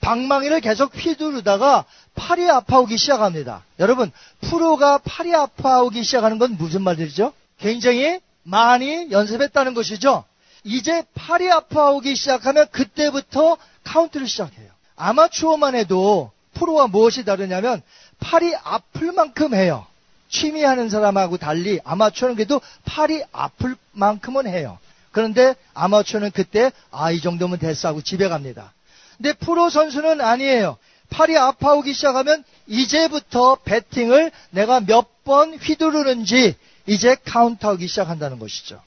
방망이를 0.00 0.60
계속 0.60 0.92
휘두르다가 0.96 1.84
팔이 2.14 2.50
아파오기 2.50 2.96
시작합니다. 2.96 3.62
여러분, 3.78 4.10
프로가 4.40 4.98
팔이 4.98 5.34
아파오기 5.34 6.02
시작하는 6.02 6.38
건 6.38 6.56
무슨 6.56 6.82
말이죠? 6.82 7.32
굉장히 7.58 8.18
많이 8.42 9.10
연습했다는 9.10 9.74
것이죠. 9.74 10.24
이제 10.64 11.02
팔이 11.14 11.50
아파오기 11.50 12.14
시작하면 12.14 12.66
그때부터 12.70 13.56
카운트를 13.84 14.26
시작해요. 14.28 14.68
아마추어만 14.96 15.74
해도 15.74 16.30
프로와 16.54 16.86
무엇이 16.88 17.24
다르냐면 17.24 17.80
팔이 18.18 18.54
아플 18.62 19.12
만큼 19.12 19.54
해요. 19.54 19.86
취미하는 20.28 20.88
사람하고 20.90 21.38
달리 21.38 21.80
아마추어는 21.84 22.36
그래도 22.36 22.60
팔이 22.84 23.24
아플 23.32 23.76
만큼은 23.92 24.46
해요. 24.46 24.78
그런데 25.12 25.54
아마추어는 25.74 26.30
그때 26.32 26.70
아 26.90 27.10
이 27.10 27.20
정도면 27.20 27.58
됐어 27.58 27.88
하고 27.88 28.00
집에 28.02 28.28
갑니다. 28.28 28.72
근데 29.16 29.32
프로 29.32 29.70
선수는 29.70 30.20
아니에요. 30.20 30.76
팔이 31.10 31.36
아파오기 31.36 31.92
시작하면 31.92 32.44
이제부터 32.68 33.56
배팅을 33.64 34.30
내가 34.50 34.80
몇 34.80 35.10
번 35.30 35.54
휘두르는지 35.54 36.56
이제 36.86 37.14
카운트하기 37.24 37.86
시작한다는 37.86 38.38
것이죠. 38.40 38.82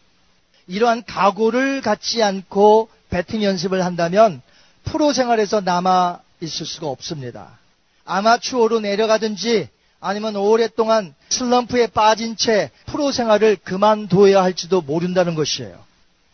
이러한 0.67 1.03
각오를 1.05 1.81
갖지 1.81 2.23
않고 2.23 2.89
배팅 3.09 3.43
연습을 3.43 3.83
한다면 3.83 4.41
프로 4.85 5.13
생활에서 5.13 5.61
남아 5.61 6.19
있을 6.41 6.65
수가 6.65 6.87
없습니다. 6.87 7.59
아마추어로 8.05 8.79
내려가든지 8.81 9.69
아니면 9.99 10.35
오랫동안 10.35 11.15
슬럼프에 11.29 11.87
빠진 11.87 12.35
채 12.35 12.71
프로 12.87 13.11
생활을 13.11 13.57
그만둬야 13.63 14.43
할지도 14.43 14.81
모른다는 14.81 15.35
것이에요. 15.35 15.81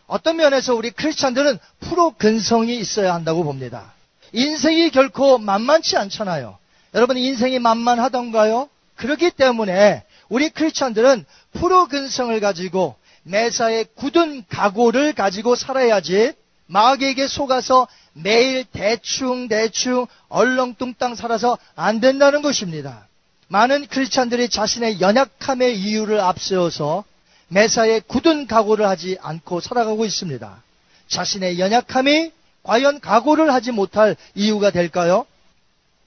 어떤 0.08 0.38
면에서 0.38 0.74
우리 0.74 0.90
크리스찬들은 0.90 1.60
프로 1.80 2.12
근성이 2.12 2.78
있어야 2.80 3.14
한다고 3.14 3.44
봅니다. 3.44 3.94
인생이 4.34 4.90
결코 4.90 5.38
만만치 5.38 5.98
않잖아요. 5.98 6.58
여러분 6.96 7.18
인생이 7.18 7.60
만만하던가요? 7.60 8.70
그렇기 8.96 9.32
때문에 9.32 10.04
우리 10.30 10.50
크리스찬들은 10.50 11.26
프로 11.54 11.88
근성을 11.88 12.38
가지고 12.40 12.96
매사에 13.24 13.86
굳은 13.96 14.46
각오를 14.50 15.14
가지고 15.14 15.56
살아야지 15.56 16.34
마귀에게 16.68 17.28
속아서 17.28 17.88
매일 18.14 18.64
대충 18.66 19.48
대충 19.48 20.08
얼렁뚱땅 20.30 21.16
살아서 21.16 21.58
안 21.76 22.00
된다는 22.00 22.42
것입니다. 22.42 23.08
많은 23.48 23.88
크리스찬들이 23.88 24.50
자신의 24.50 25.02
연약함의 25.02 25.80
이유를 25.80 26.20
앞세워서 26.20 27.04
매사에 27.48 28.00
굳은 28.02 28.46
각오를 28.46 28.88
하지 28.88 29.18
않고 29.22 29.60
살아가고 29.60 30.06
있습니다. 30.06 30.64
자신의 31.08 31.60
연약함이 31.60 32.32
과연 32.62 33.00
각오를 33.00 33.52
하지 33.52 33.72
못할 33.72 34.16
이유가 34.36 34.70
될까요? 34.70 35.26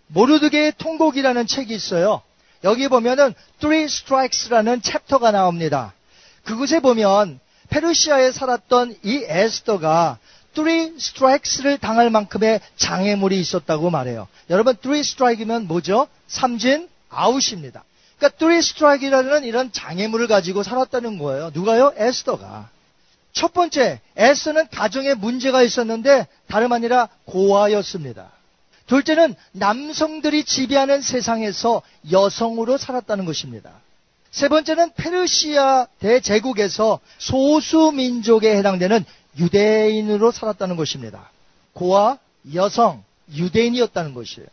모르드게의 0.07 0.75
통곡이라는 0.79 1.47
책이 1.47 1.75
있어요. 1.75 2.23
여기 2.63 2.87
보면은 2.87 3.35
Three 3.59 3.85
Strikes라는 3.85 4.83
챕터가 4.83 5.33
나옵니다. 5.33 5.93
그곳에 6.45 6.81
보면 6.81 7.41
페르시아에 7.69 8.33
살았던 8.33 8.97
이 9.03 9.25
에스더가 9.27 10.19
Three 10.55 10.93
Strikes를 10.97 11.79
당할 11.79 12.11
만큼의 12.11 12.61
장애물이 12.77 13.41
있었다고 13.41 13.91
말해요. 13.91 14.29
여러분 14.51 14.77
Three 14.77 15.01
Strike이면 15.01 15.67
뭐죠? 15.67 16.09
삼진 16.27 16.89
아웃입니다. 17.09 17.85
그러니까 18.19 18.39
Three 18.39 18.59
Strike이라는 18.59 19.45
이런 19.45 19.73
장애물을 19.73 20.27
가지고 20.27 20.63
살았다는 20.63 21.19
거예요. 21.19 21.51
누가요? 21.55 21.93
에스더가. 21.97 22.69
첫 23.33 23.55
번째, 23.55 24.01
에스더는 24.17 24.69
가정에 24.71 25.15
문제가 25.15 25.63
있었는데 25.63 26.27
다름 26.49 26.73
아니라 26.73 27.09
고아였습니다. 27.25 28.31
둘째는 28.87 29.35
남성들이 29.53 30.45
지배하는 30.45 31.01
세상에서 31.01 31.81
여성으로 32.11 32.77
살았다는 32.77 33.25
것입니다. 33.25 33.71
세 34.33 34.49
번째는 34.49 34.95
페르시아 34.95 35.87
대제국에서 36.01 37.01
소수 37.19 37.93
민족에 37.93 38.57
해당되는 38.57 39.05
유대인으로 39.39 40.31
살았다는 40.33 40.77
것입니다. 40.77 41.31
고아, 41.75 42.19
여성, 42.55 43.05
유대인이었다는 43.33 44.15
것이에요. 44.15 44.49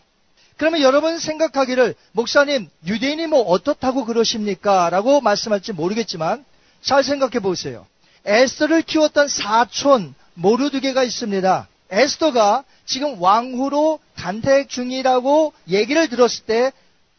그러면 0.58 0.82
여러분 0.82 1.18
생각하기를 1.18 1.96
목사님 2.12 2.70
유대인이 2.86 3.28
뭐 3.28 3.42
어떻다고 3.42 4.04
그러십니까? 4.04 4.90
라고 4.90 5.22
말씀할지 5.22 5.72
모르겠지만 5.72 6.44
잘 6.82 7.02
생각해 7.02 7.40
보세요. 7.40 7.88
에스더를 8.26 8.82
키웠던 8.82 9.30
사촌 9.30 10.14
모르드게가 10.34 11.04
있습니다. 11.04 11.68
에스더가 11.90 12.66
지금 12.86 13.22
왕후로 13.22 14.00
간택 14.18 14.68
중이라고 14.68 15.54
얘기를 15.70 16.10
들었을 16.10 16.46
때 16.46 16.72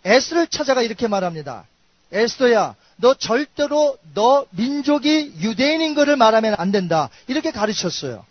에스를 0.04 0.46
찾아가 0.46 0.82
이렇게 0.82 1.08
말합니다. 1.08 1.66
에스더야, 2.12 2.74
너 2.96 3.14
절대로 3.14 3.96
너 4.14 4.46
민족이 4.50 5.34
유대인인 5.40 5.94
것을 5.94 6.16
말하면 6.16 6.54
안 6.58 6.70
된다. 6.70 7.08
이렇게 7.28 7.50
가르쳤어요. 7.50 8.24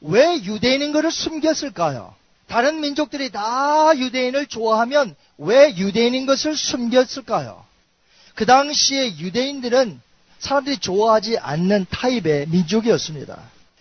왜 0.00 0.36
유대인인 0.42 0.92
것을 0.92 1.10
숨겼을까요? 1.10 2.14
다른 2.46 2.80
민족들이 2.80 3.30
다 3.30 3.90
유대인을 3.96 4.46
좋아하면 4.46 5.14
왜 5.36 5.76
유대인인 5.76 6.24
것을 6.26 6.56
숨겼을까요? 6.56 7.64
그 8.34 8.46
당시에 8.46 9.18
유대인들은 9.18 10.00
사람들이 10.38 10.78
좋아하지 10.78 11.38
않는 11.38 11.86
타입의 11.90 12.46
민족이었습니다. 12.48 13.38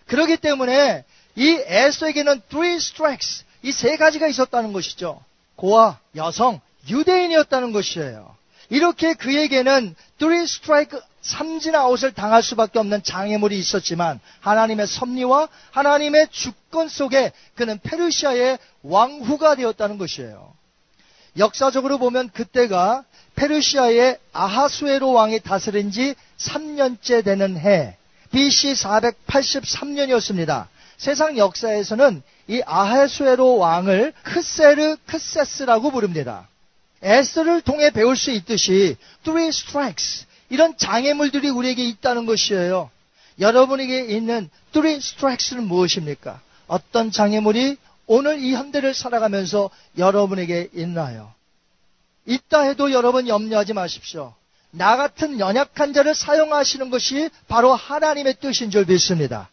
그렇기 0.08 0.38
때문에 0.38 1.06
이 1.36 1.62
에스에게는 1.66 2.42
three 2.50 2.76
strikes, 2.78 3.44
이 3.64 3.72
세 3.72 3.96
가지가 3.98 4.28
있었다는 4.28 4.74
것이죠. 4.74 5.22
고아, 5.56 6.00
여성, 6.16 6.60
유대인이었다는 6.90 7.72
것이에요. 7.72 8.36
이렇게 8.70 9.14
그에게는 9.14 9.96
three 10.18 10.44
strike 10.44 11.00
삼진 11.22 11.76
아웃을 11.76 12.14
당할 12.14 12.42
수밖에 12.42 12.80
없는 12.80 13.04
장애물이 13.04 13.58
있었지만 13.60 14.20
하나님의 14.40 14.88
섭리와 14.88 15.50
하나님의 15.72 16.28
주권 16.32 16.88
속에 16.88 17.34
그는 17.56 17.80
페르시아의 17.84 18.58
왕후가 18.84 19.56
되었다는 19.56 19.98
것이에요. 19.98 20.54
역사적으로 21.38 21.98
보면 21.98 22.30
그때가 22.30 23.04
페르시아의 23.36 24.18
아하수에로 24.34 25.12
왕이 25.12 25.42
다스린 25.42 25.92
지 25.92 26.16
3년째 26.38 27.24
되는 27.24 27.58
해 27.58 27.98
BC 28.32 28.74
483년이었습니다. 28.74 30.68
세상 30.98 31.38
역사에서는 31.38 32.24
이 32.48 32.62
아하수에로 32.66 33.58
왕을 33.58 34.14
크세르 34.24 34.98
크세스라고 35.06 35.92
부릅니다. 35.92 36.48
에스를 37.02 37.62
통해 37.62 37.90
배울 37.92 38.16
수 38.16 38.32
있듯이 38.32 38.98
three 39.24 39.50
strikes 39.50 40.26
이런 40.50 40.78
장애물들이 40.78 41.50
우리에게 41.50 41.84
있다는 41.84 42.26
것이에요. 42.26 42.90
여러분에게 43.40 44.06
있는 44.06 44.50
three 44.72 44.96
strikes는 44.96 45.68
무엇입니까? 45.68 46.42
어떤 46.68 47.12
장애물이 47.12 47.78
오늘 48.08 48.40
이 48.40 48.54
현대를 48.54 48.94
살아가면서 48.94 49.70
여러분에게 49.98 50.70
있나요? 50.74 51.34
있다 52.26 52.62
해도 52.62 52.92
여러분 52.92 53.28
염려하지 53.28 53.74
마십시오. 53.74 54.34
나 54.72 54.98
같은 54.98 55.40
연약한 55.40 55.94
자를 55.94 56.14
사용하시는 56.14 56.90
것이 56.90 57.30
바로 57.48 57.74
하나님의 57.74 58.36
뜻인 58.40 58.70
줄 58.70 58.86
믿습니다. 58.86 59.50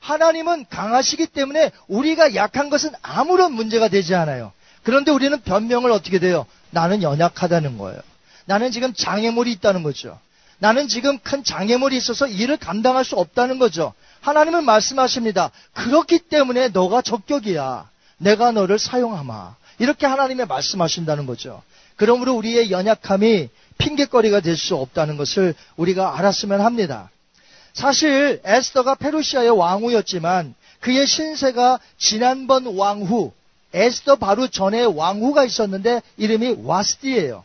하나님은 0.00 0.66
강하시기 0.68 1.26
때문에 1.28 1.70
우리가 1.88 2.34
약한 2.34 2.70
것은 2.70 2.92
아무런 3.02 3.52
문제가 3.52 3.88
되지 3.88 4.14
않아요. 4.14 4.52
그런데 4.82 5.10
우리는 5.10 5.40
변명을 5.40 5.90
어떻게 5.90 6.18
돼요? 6.18 6.46
나는 6.70 7.02
연약하다는 7.02 7.78
거예요. 7.78 8.00
나는 8.46 8.70
지금 8.70 8.92
장애물이 8.94 9.52
있다는 9.52 9.82
거죠. 9.82 10.18
나는 10.58 10.88
지금 10.88 11.18
큰 11.18 11.44
장애물이 11.44 11.96
있어서 11.96 12.26
일을 12.26 12.56
감당할 12.56 13.04
수 13.04 13.16
없다는 13.16 13.58
거죠. 13.58 13.94
하나님은 14.20 14.64
말씀하십니다. 14.64 15.50
그렇기 15.74 16.18
때문에 16.18 16.68
너가 16.68 17.02
적격이야. 17.02 17.88
내가 18.18 18.50
너를 18.52 18.78
사용하마. 18.78 19.54
이렇게 19.78 20.06
하나님의 20.06 20.46
말씀하신다는 20.46 21.26
거죠. 21.26 21.62
그러므로 21.96 22.34
우리의 22.34 22.70
연약함이 22.70 23.48
핑계거리가 23.78 24.40
될 24.40 24.56
수 24.56 24.74
없다는 24.74 25.16
것을 25.16 25.54
우리가 25.76 26.18
알았으면 26.18 26.60
합니다. 26.60 27.10
사실 27.72 28.40
에스더가 28.44 28.96
페르시아의 28.96 29.50
왕후였지만 29.50 30.54
그의 30.80 31.06
신세가 31.06 31.78
지난번 31.96 32.66
왕후 32.76 33.32
에스더 33.74 34.16
바로 34.16 34.48
전에 34.48 34.84
왕후가 34.84 35.44
있었는데 35.44 36.02
이름이 36.16 36.56
와스티예요. 36.62 37.44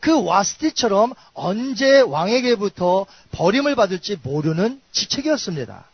그 0.00 0.22
와스티처럼 0.24 1.12
언제 1.34 2.00
왕에게부터 2.00 3.06
버림을 3.32 3.74
받을지 3.74 4.16
모르는 4.22 4.80
지책이었습니다. 4.92 5.84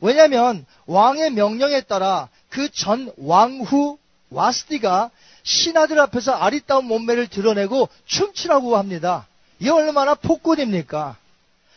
왜냐하면 0.00 0.64
왕의 0.86 1.32
명령에 1.32 1.80
따라 1.82 2.28
그 2.50 2.68
전 2.70 3.12
왕후 3.16 3.98
와스티가 4.30 5.10
신하들 5.42 5.98
앞에서 6.00 6.32
아리따운 6.32 6.84
몸매를 6.86 7.28
드러내고 7.28 7.88
춤추라고 8.06 8.76
합니다. 8.76 9.26
이 9.60 9.68
얼마나 9.68 10.14
폭군입니까? 10.14 11.16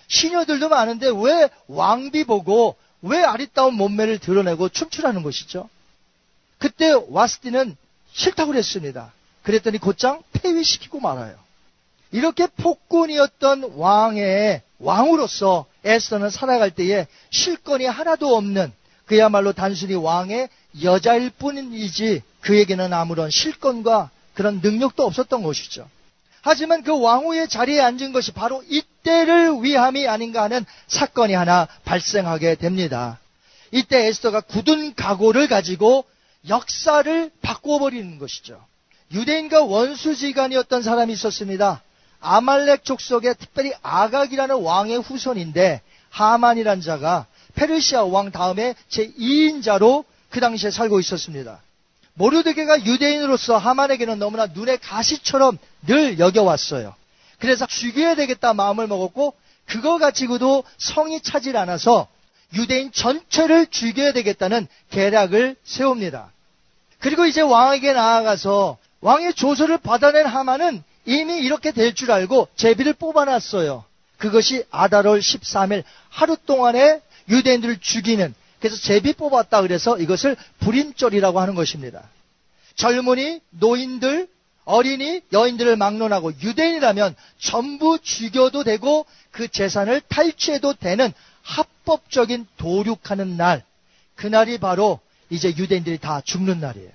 시녀들도 0.08 0.68
많은데 0.70 1.08
왜 1.16 1.50
왕비 1.68 2.26
보고 2.26 2.76
왜 3.02 3.24
아리따운 3.24 3.76
몸매를 3.76 4.20
드러내고 4.20 4.70
춤추라는 4.70 5.24
것이죠? 5.24 5.70
그때 6.62 6.94
와스티는 7.10 7.76
싫다고 8.14 8.52
그랬습니다. 8.52 9.12
그랬더니 9.42 9.80
곧장 9.80 10.22
폐위시키고 10.32 11.00
말아요. 11.00 11.36
이렇게 12.12 12.46
폭군이었던 12.46 13.74
왕의 13.78 14.62
왕으로서 14.78 15.66
에스더는 15.84 16.30
살아갈 16.30 16.70
때에 16.70 17.08
실권이 17.32 17.86
하나도 17.86 18.36
없는 18.38 18.72
그야말로 19.06 19.54
단순히 19.54 19.96
왕의 19.96 20.50
여자일 20.84 21.32
뿐이지 21.32 22.22
그에게는 22.42 22.94
아무런 22.94 23.32
실권과 23.32 24.12
그런 24.36 24.62
능력도 24.62 25.04
없었던 25.04 25.42
것이죠. 25.42 25.90
하지만 26.44 26.84
그 26.84 26.96
왕후의 27.00 27.48
자리에 27.48 27.82
앉은 27.82 28.14
것이 28.14 28.34
바로 28.34 28.64
이때를 28.70 29.64
위함이 29.64 30.08
아닌가 30.08 30.44
하는 30.44 30.64
사건이 30.88 31.34
하나 31.34 31.68
발생하게 31.86 32.56
됩니다. 32.56 33.20
이때 33.72 34.06
에스더가 34.06 34.42
굳은 34.42 34.94
각오를 34.94 35.48
가지고 35.48 36.06
역사를 36.50 37.32
바꿔버리는 37.42 38.18
것이죠. 38.18 38.64
유대인과 39.14 39.64
원수지간이었던 39.64 40.82
사람이 40.82 41.14
있었습니다. 41.14 41.82
아말렉 42.20 42.86
족속의 42.86 43.36
특별히 43.40 43.74
아각이라는 43.82 44.56
왕의 44.56 45.00
후손인데 45.02 45.82
하만이란 46.10 46.82
자가 46.82 47.26
페르시아 47.56 48.04
왕 48.04 48.32
다음에 48.32 48.76
제2인자로 48.90 50.06
그 50.30 50.40
당시에 50.40 50.72
살고 50.72 51.00
있었습니다. 51.00 51.62
모르드게가 52.14 52.86
유대인으로서 52.86 53.58
하만에게는 53.58 54.20
너무나 54.20 54.46
눈의 54.46 54.78
가시처럼 54.80 55.58
늘 55.88 56.20
여겨왔어요. 56.20 56.96
그래서 57.40 57.66
죽여야 57.66 58.16
되겠다 58.16 58.54
마음을 58.54 58.88
먹었고 58.88 59.34
그거 59.66 59.98
가지고도 59.98 60.64
성이 60.78 61.22
차질 61.22 61.58
않아서 61.58 62.08
유대인 62.54 62.92
전체를 62.92 63.68
죽여야 63.68 64.14
되겠다는 64.14 64.68
계략을 64.90 65.56
세웁니다. 65.64 66.32
그리고 67.00 67.26
이제 67.26 67.42
왕에게 67.42 67.94
나아가서 67.94 68.78
왕의 69.02 69.34
조서를 69.34 69.78
받아낸 69.78 70.26
하만은 70.26 70.84
이미 71.06 71.38
이렇게 71.40 71.72
될 71.72 71.94
줄 71.96 72.12
알고 72.12 72.48
제비를 72.56 72.94
뽑아놨어요. 72.94 73.84
그것이 74.18 74.64
아달월 74.70 75.20
13일 75.20 75.84
하루 76.10 76.38
동안에 76.38 77.02
유대인들을 77.30 77.80
죽이는 77.80 78.36
그래서 78.60 78.76
제비 78.78 79.14
뽑았다 79.14 79.62
그래서 79.64 79.98
이것을 79.98 80.36
불임절이라고 80.60 81.40
하는 81.40 81.56
것입니다. 81.56 82.08
젊은이, 82.76 83.42
노인들, 83.50 84.28
어린이, 84.66 85.22
여인들을 85.34 85.76
막론하고 85.76 86.34
유대인이라면 86.42 87.16
전부 87.40 87.98
죽여도 88.00 88.64
되고 88.64 89.08
그 89.32 89.48
재산을 89.48 90.02
탈취해도 90.08 90.74
되는 90.74 91.12
합법적인 91.44 92.48
도륙하는 92.58 93.38
날. 93.38 93.64
그날이 94.16 94.58
바로 94.58 95.00
이제 95.30 95.50
유대인들이 95.50 95.98
다 95.98 96.22
죽는 96.22 96.60
날이에요. 96.60 96.92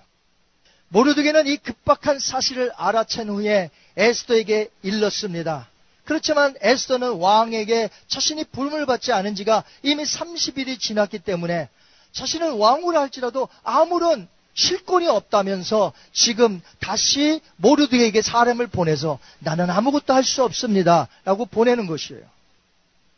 모르드게는 0.89 1.47
이 1.47 1.57
급박한 1.57 2.19
사실을 2.19 2.71
알아챈 2.73 3.29
후에 3.29 3.71
에스더에게 3.97 4.69
일렀습니다. 4.83 5.69
그렇지만 6.05 6.55
에스더는 6.61 7.15
왕에게 7.15 7.91
자신이 8.07 8.45
불문을 8.45 8.87
받지 8.87 9.13
않은 9.13 9.35
지가 9.35 9.65
이미 9.83 10.05
30일이 10.05 10.79
지났기 10.79 11.19
때문에 11.19 11.69
자신은 12.13 12.53
왕후를 12.53 12.99
할지라도 13.01 13.49
아무런 13.65 14.29
실권이 14.55 15.07
없다면서 15.09 15.93
지금 16.13 16.63
다시 16.81 17.41
모르드에게 17.57 18.23
사람을 18.23 18.69
보내서 18.69 19.19
나는 19.41 19.69
아무것도 19.69 20.15
할 20.15 20.23
수 20.23 20.45
없습니다. 20.45 21.09
라고 21.25 21.45
보내는 21.45 21.87
것이에요. 21.87 22.23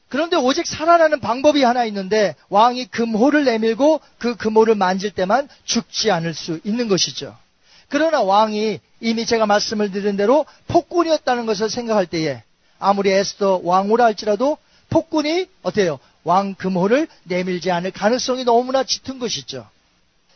그런데 0.09 0.37
오직 0.37 0.66
살아나는 0.66 1.21
방법이 1.21 1.62
하나 1.62 1.85
있는데 1.85 2.35
왕이 2.49 2.87
금호를 2.87 3.44
내밀고 3.44 4.01
그 4.18 4.37
금호를 4.37 4.75
만질 4.75 5.11
때만 5.11 5.49
죽지 5.64 6.11
않을 6.11 6.35
수 6.35 6.61
있는 6.64 6.88
것이죠. 6.88 7.37
그러나 7.88 8.23
왕이 8.23 8.81
이미 9.01 9.27
제가 9.27 9.47
말씀을 9.47 9.90
드린 9.90 10.16
대로 10.16 10.47
폭군이었다는 10.68 11.47
것을 11.47 11.71
생각할 11.71 12.07
때에 12.07 12.42
아무리 12.79 13.11
에스더 13.11 13.61
왕후라 13.64 14.05
할지라도 14.05 14.59
폭군이 14.90 15.47
어때요? 15.62 15.99
왕 16.25 16.55
금호를 16.55 17.09
내밀지 17.25 17.71
않을 17.71 17.90
가능성이 17.90 18.44
너무나 18.44 18.85
짙은 18.85 19.18
것이죠. 19.18 19.68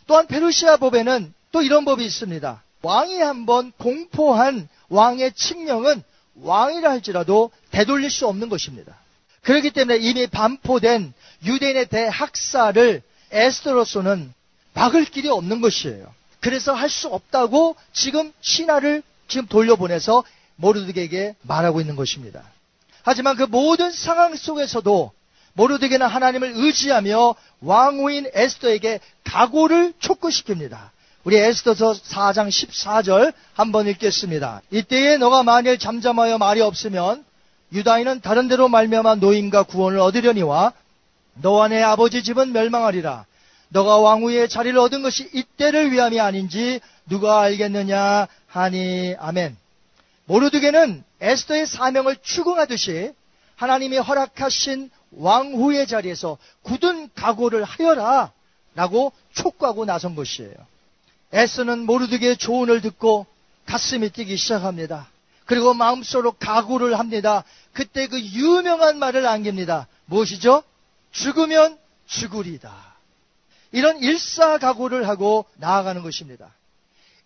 또한 0.07 0.27
페르시아 0.27 0.77
법에는 0.77 1.33
또 1.53 1.63
이런 1.63 1.85
법이 1.85 2.05
있습니다. 2.05 2.63
왕이 2.83 3.21
한번 3.21 3.73
공포한 3.79 4.69
왕의 4.89 5.33
칙령은 5.33 6.03
왕이라 6.43 6.91
할지라도 6.91 7.51
되돌릴 7.71 8.11
수 8.11 8.27
없는 8.27 8.49
것입니다. 8.49 8.97
그렇기 9.43 9.71
때문에 9.71 9.99
이미 9.99 10.27
반포된 10.27 11.13
유대인의 11.45 11.87
대학살을 11.87 13.03
에스더로서는 13.31 14.33
막을 14.75 15.05
길이 15.05 15.29
없는 15.29 15.61
것이에요. 15.61 16.13
그래서 16.41 16.73
할 16.73 16.89
수 16.89 17.09
없다고 17.09 17.77
지금 17.93 18.33
신하를 18.41 19.03
지금 19.29 19.47
돌려보내서 19.47 20.25
모르드게에게 20.57 21.35
말하고 21.43 21.81
있는 21.81 21.97
것입니다. 21.97 22.43
하지만 23.03 23.37
그 23.37 23.45
모든 23.45 23.91
상황 23.91 24.35
속에서도 24.37 25.13
모르드게는 25.55 26.07
하나님을 26.07 26.53
의지하며 26.55 27.35
왕후인 27.61 28.31
에스더에게 28.33 29.01
각오를 29.25 29.93
촉구시킵니다. 30.01 30.91
우리 31.25 31.37
에스더서 31.37 31.93
4장 31.93 32.49
14절 32.49 33.33
한번 33.55 33.87
읽겠습니다. 33.89 34.63
이때에 34.71 35.19
너가 35.19 35.43
만일 35.43 35.79
잠잠하여 35.79 36.39
말이 36.39 36.61
없으면 36.61 37.25
유다인은 37.73 38.21
다른 38.21 38.49
데로 38.49 38.69
말미암아 38.69 39.17
노임과 39.17 39.65
구원을 39.65 39.99
얻으려니와 39.99 40.73
너와 41.35 41.69
내 41.69 41.83
아버지 41.83 42.23
집은 42.23 42.53
멸망하리라. 42.53 43.25
너가 43.71 43.99
왕후의 43.99 44.49
자리를 44.51 44.79
얻은 44.79 45.03
것이 45.03 45.31
이때를 45.33 45.93
위함이 45.93 46.21
아닌지 46.21 46.81
누가 47.09 47.41
알겠느냐 47.41 48.29
하니 48.47 49.17
아멘. 49.19 49.57
모르드게는 50.27 51.03
에스더의 51.21 51.67
사명을 51.67 52.17
추궁하듯이 52.23 53.13
하나님이 53.57 53.99
허락하신 53.99 54.91
왕후의 55.13 55.87
자리에서 55.87 56.37
굳은 56.63 57.11
각오를 57.15 57.65
하여라 57.65 58.33
라고 58.75 59.13
촉구하고 59.35 59.85
나선 59.85 60.15
것이에요. 60.15 60.55
에스는 61.33 61.87
모르드게의 61.87 62.37
조언을 62.37 62.83
듣고 62.83 63.27
가슴이 63.67 64.11
뛰기 64.11 64.37
시작합니다. 64.37 65.09
그리고 65.47 65.75
마음속으로 65.75 66.33
각오를 66.33 66.99
합니다. 66.99 67.45
그때 67.73 68.07
그 68.07 68.21
유명한 68.21 68.99
말을 68.99 69.23
남깁니다. 69.23 69.87
무엇이죠? 70.07 70.63
죽으면 71.11 71.79
죽으리다. 72.07 72.93
이런 73.73 73.99
일사각오를 74.03 75.09
하고 75.09 75.47
나아가는 75.57 76.03
것입니다. 76.03 76.53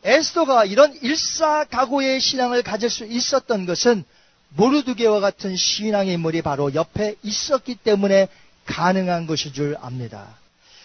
에스더가 0.05 0.65
이런 0.65 0.95
일사각오의 1.03 2.21
신앙을 2.21 2.63
가질 2.63 2.89
수 2.91 3.05
있었던 3.05 3.67
것은 3.67 4.05
모르드게와 4.51 5.21
같은 5.21 5.57
신앙의 5.57 6.15
인물이 6.15 6.43
바로 6.43 6.73
옆에 6.75 7.17
있었기 7.23 7.75
때문에 7.77 8.29
가능한 8.67 9.27
것인 9.27 9.53
줄 9.53 9.77
압니다. 9.81 10.37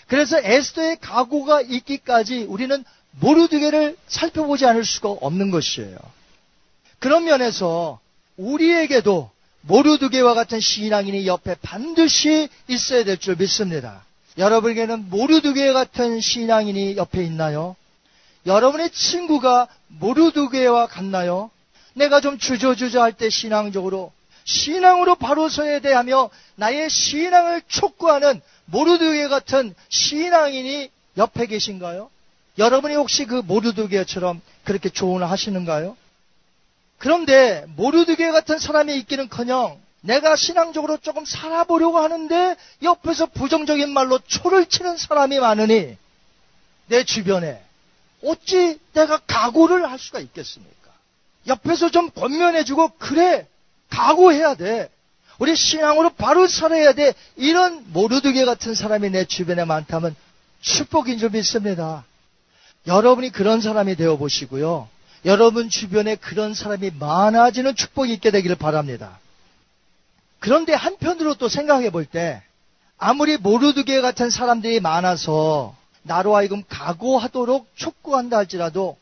그래서 0.08 0.39
에스더의 0.41 0.97
각오가 1.00 1.62
있기까지 1.62 2.43
우리는 2.43 2.84
모르드게를 3.19 3.97
살펴보지 4.08 4.65
않을 4.65 4.84
수가 4.84 5.10
없는 5.10 5.52
것이에요. 5.52 5.97
그런 7.00 7.26
면에서 7.26 8.00
우리에게도 8.38 9.31
모르드게와 9.62 10.34
같은 10.34 10.60
신앙인이 10.60 11.28
옆에 11.28 11.56
반드시 11.62 12.50
있어야 12.67 13.04
될 13.04 13.17
줄 13.17 13.36
믿습니다. 13.36 14.04
여러분에게는 14.38 15.10
모르드게 15.10 15.74
같은 15.74 16.19
신앙인이 16.19 16.97
옆에 16.97 17.24
있나요? 17.24 17.76
여러분의 18.45 18.89
친구가 18.91 19.67
모르드게와 19.88 20.88
같나요? 20.88 21.52
내가 21.93 22.21
좀 22.21 22.38
주저주저 22.39 23.02
할 23.02 23.12
때 23.13 23.30
신앙적으로 23.30 24.12
신앙으로 24.45 25.15
바로 25.15 25.50
서야 25.50 25.80
돼 25.80 25.93
하며 25.93 26.30
나의 26.56 26.89
신앙을 26.89 27.62
촉구하는 27.67 28.41
모르드게 28.65 29.28
같은 29.28 29.76
신앙인이 29.89 30.89
옆에 31.17 31.45
계신가요? 31.45 32.10
여러분이 32.58 32.95
혹시 32.95 33.26
그 33.26 33.36
모르드게처럼 33.36 34.41
그렇게 34.63 34.89
조언을 34.89 35.30
하시는가요? 35.30 35.95
그런데 37.01 37.65
모르드게 37.77 38.29
같은 38.29 38.59
사람이 38.59 38.95
있기는커녕 38.97 39.81
내가 40.01 40.35
신앙적으로 40.35 40.97
조금 40.97 41.25
살아보려고 41.25 41.97
하는데 41.97 42.55
옆에서 42.83 43.25
부정적인 43.25 43.89
말로 43.89 44.19
초를 44.19 44.67
치는 44.67 44.97
사람이 44.97 45.39
많으니 45.39 45.97
내 46.85 47.03
주변에 47.03 47.63
어찌 48.23 48.79
내가 48.93 49.17
각오를 49.17 49.89
할 49.89 49.97
수가 49.97 50.19
있겠습니까? 50.19 50.91
옆에서 51.47 51.89
좀 51.89 52.11
권면해주고 52.11 52.89
그래 52.99 53.47
각오해야 53.89 54.53
돼. 54.53 54.91
우리 55.39 55.55
신앙으로 55.55 56.11
바로 56.11 56.47
살아야 56.47 56.93
돼. 56.93 57.15
이런 57.35 57.83
모르드게 57.93 58.45
같은 58.45 58.75
사람이 58.75 59.09
내 59.09 59.25
주변에 59.25 59.65
많다면 59.65 60.15
축복인 60.61 61.17
줄 61.17 61.31
믿습니다. 61.31 62.05
여러분이 62.85 63.31
그런 63.31 63.59
사람이 63.59 63.95
되어 63.95 64.17
보시고요. 64.17 64.87
여러분 65.25 65.69
주변에 65.69 66.15
그런 66.15 66.53
사람이 66.53 66.91
많아지는 66.99 67.75
축복이 67.75 68.13
있게 68.13 68.31
되기를 68.31 68.55
바랍니다. 68.55 69.19
그런데 70.39 70.73
한편으로 70.73 71.36
또 71.36 71.47
생각해 71.47 71.91
볼 71.91 72.05
때 72.05 72.41
아무리 72.97 73.38
모르드게 73.38 74.01
같은 74.01 74.29
사람들이 74.29 74.79
많아서 74.79 75.75
나로 76.03 76.36
하여금 76.36 76.63
각오하도록 76.67 77.67
촉구한다 77.75 78.38
할지라도 78.38 78.97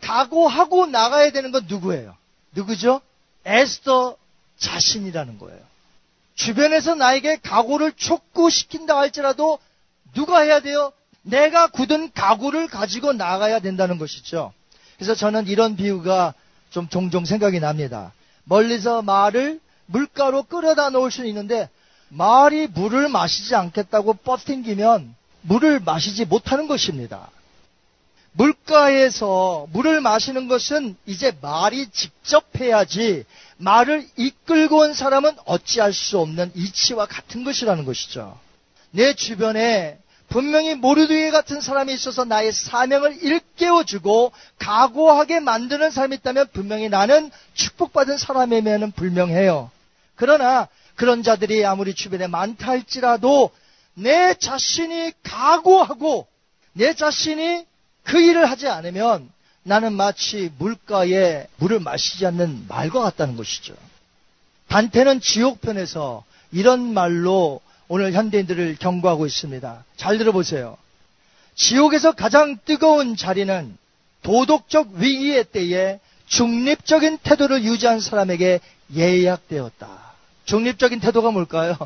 각오하고 0.00 0.86
나가야 0.86 1.32
되는 1.32 1.52
건 1.52 1.66
누구예요? 1.68 2.16
누구죠? 2.54 3.00
에스더 3.44 4.16
자신이라는 4.58 5.38
거예요. 5.38 5.60
주변에서 6.34 6.94
나에게 6.94 7.36
각오를 7.42 7.92
촉구시킨다 7.92 8.98
할지라도 8.98 9.58
누가 10.14 10.40
해야 10.40 10.60
돼요? 10.60 10.92
내가 11.22 11.68
굳은 11.68 12.12
각오를 12.12 12.68
가지고 12.68 13.12
나가야 13.12 13.60
된다는 13.60 13.98
것이죠. 13.98 14.52
그래서 15.02 15.16
저는 15.16 15.48
이런 15.48 15.74
비유가 15.74 16.32
좀 16.70 16.88
종종 16.88 17.24
생각이 17.24 17.58
납니다. 17.58 18.12
멀리서 18.44 19.02
말을 19.02 19.58
물가로 19.86 20.44
끌어다 20.44 20.90
놓을 20.90 21.10
수는 21.10 21.28
있는데 21.30 21.68
말이 22.08 22.68
물을 22.68 23.08
마시지 23.08 23.56
않겠다고 23.56 24.14
뻗팅기면 24.14 25.12
물을 25.40 25.80
마시지 25.80 26.24
못하는 26.24 26.68
것입니다. 26.68 27.30
물가에서 28.30 29.66
물을 29.72 30.00
마시는 30.00 30.46
것은 30.46 30.94
이제 31.06 31.36
말이 31.40 31.88
직접 31.90 32.44
해야지 32.60 33.24
말을 33.56 34.06
이끌고 34.16 34.82
온 34.82 34.94
사람은 34.94 35.32
어찌할 35.46 35.92
수 35.92 36.20
없는 36.20 36.52
이치와 36.54 37.06
같은 37.06 37.42
것이라는 37.42 37.84
것이죠. 37.84 38.38
내 38.92 39.14
주변에 39.14 39.98
분명히 40.32 40.74
모르드게 40.74 41.30
같은 41.30 41.60
사람이 41.60 41.92
있어서 41.92 42.24
나의 42.24 42.52
사명을 42.52 43.22
일깨워주고 43.22 44.32
각오하게 44.58 45.40
만드는 45.40 45.90
사람이 45.90 46.16
있다면 46.16 46.48
분명히 46.54 46.88
나는 46.88 47.30
축복받은 47.52 48.16
사람이면 48.16 48.92
불명해요. 48.92 49.70
그러나 50.14 50.68
그런 50.94 51.22
자들이 51.22 51.66
아무리 51.66 51.94
주변에 51.94 52.28
많다 52.28 52.68
할지라도 52.68 53.50
내 53.92 54.32
자신이 54.32 55.12
각오하고 55.22 56.26
내 56.72 56.94
자신이 56.94 57.66
그 58.02 58.18
일을 58.18 58.50
하지 58.50 58.68
않으면 58.68 59.30
나는 59.64 59.92
마치 59.92 60.50
물가에 60.56 61.46
물을 61.58 61.78
마시지 61.78 62.24
않는 62.24 62.64
말과 62.68 63.02
같다는 63.02 63.36
것이죠. 63.36 63.74
단테는 64.68 65.20
지옥편에서 65.20 66.24
이런 66.52 66.94
말로 66.94 67.60
오늘 67.94 68.14
현대인들을 68.14 68.76
경고하고 68.80 69.26
있습니다. 69.26 69.84
잘 69.98 70.16
들어보세요. 70.16 70.78
지옥에서 71.54 72.12
가장 72.12 72.56
뜨거운 72.64 73.16
자리는 73.16 73.76
도덕적 74.22 74.92
위기의 74.94 75.44
때에 75.44 76.00
중립적인 76.24 77.18
태도를 77.18 77.64
유지한 77.64 78.00
사람에게 78.00 78.60
예약되었다. 78.96 80.14
중립적인 80.46 81.00
태도가 81.00 81.32
뭘까요? 81.32 81.76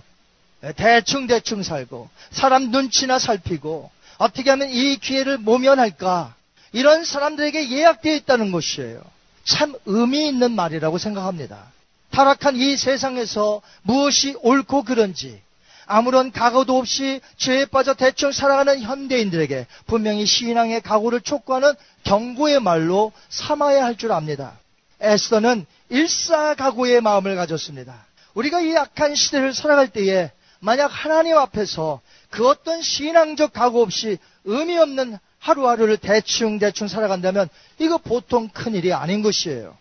대충 0.77 1.27
대충 1.27 1.64
살고 1.64 2.09
사람 2.31 2.71
눈치나 2.71 3.19
살피고 3.19 3.90
어떻게 4.19 4.51
하면 4.51 4.71
이 4.71 4.99
기회를 4.99 5.38
모면할까? 5.38 6.37
이런 6.71 7.05
사람들에게 7.05 7.73
예약되어 7.73 8.14
있다는 8.14 8.53
것이에요. 8.53 9.03
참 9.42 9.75
의미 9.87 10.29
있는 10.29 10.53
말이라고 10.53 10.99
생각합니다. 10.99 11.64
타락한 12.12 12.55
이 12.55 12.77
세상에서 12.77 13.61
무엇이 13.83 14.37
옳고 14.42 14.85
그런지 14.85 15.45
아무런 15.87 16.33
각오도 16.33 16.77
없이 16.77 17.20
죄에 17.37 17.66
빠져 17.66 17.94
대충 17.94 18.33
살아가는 18.33 18.81
현대인들에게 18.81 19.66
분명히 19.87 20.27
신앙의 20.27 20.81
각오를 20.81 21.20
촉구하는 21.20 21.75
경고의 22.05 22.61
말로 22.61 23.12
삼아야 23.29 23.85
할 23.85 23.96
줄 23.96 24.12
압니다. 24.12 24.59
에스더는 25.01 25.66
일사각오의 25.88 27.01
마음을 27.01 27.37
가졌습니다. 27.37 28.07
우리가 28.35 28.61
이 28.61 28.77
악한 28.77 29.14
시대를 29.14 29.55
살아갈 29.55 29.88
때에 29.88 30.31
만약 30.61 30.87
하나님 30.87 31.37
앞에서 31.38 32.01
그 32.31 32.49
어떤 32.49 32.83
신앙적 32.83 33.53
각오 33.53 33.83
없이 33.83 34.18
의미 34.44 34.77
없는 34.79 35.18
하루하루를 35.38 35.99
대충대충 35.99 36.88
살아간다면 36.88 37.49
이거 37.79 37.99
보통 37.99 38.49
큰 38.49 38.75
일이 38.75 38.92
아닌 38.92 39.22
것이에요. 39.22 39.77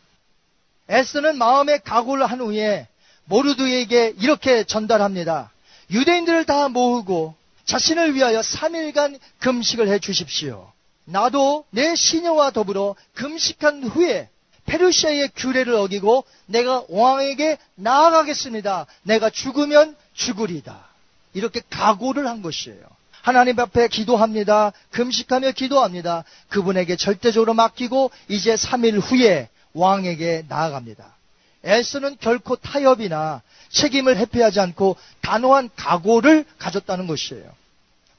에스는 0.88 1.38
마음의 1.38 1.82
각오를 1.84 2.26
한 2.26 2.40
후에 2.40 2.88
모르드에게 3.26 4.14
이렇게 4.20 4.64
전달합니다. 4.64 5.52
유대인들을 5.92 6.46
다 6.46 6.68
모으고 6.70 7.36
자신을 7.66 8.16
위하여 8.16 8.42
3일간 8.42 9.20
금식을 9.40 9.88
해 9.88 10.00
주십시오. 10.00 10.72
나도 11.06 11.66
내 11.70 11.96
시녀와 11.96 12.52
더불어 12.52 12.96
금식한 13.14 13.84
후에 13.84 14.30
페르시아의 14.66 15.30
규례를 15.36 15.76
어기고 15.76 16.26
내가 16.48 16.84
왕에게 16.90 17.58
나아가겠습니다. 17.76 18.88
내가 19.04 19.30
죽으면 19.30 19.96
죽으리다. 20.14 20.88
이렇게 21.34 21.62
각오를 21.70 22.28
한 22.28 22.42
것이에요. 22.42 22.82
하나님 23.22 23.60
앞에 23.60 23.88
기도합니다. 23.88 24.72
금식하며 24.92 25.52
기도합니다. 25.52 26.24
그분에게 26.50 26.96
절대적으로 26.96 27.54
맡기고 27.54 28.12
이제 28.28 28.56
3일 28.56 29.00
후에 29.02 29.50
왕에게 29.74 30.46
나아갑니다. 30.48 31.15
엘스는 31.66 32.18
결코 32.22 32.56
타협이나 32.56 33.42
책임을 33.70 34.18
회피하지 34.18 34.60
않고 34.60 34.96
단호한 35.22 35.70
각오를 35.76 36.46
가졌다는 36.60 37.08
것이에요. 37.08 37.44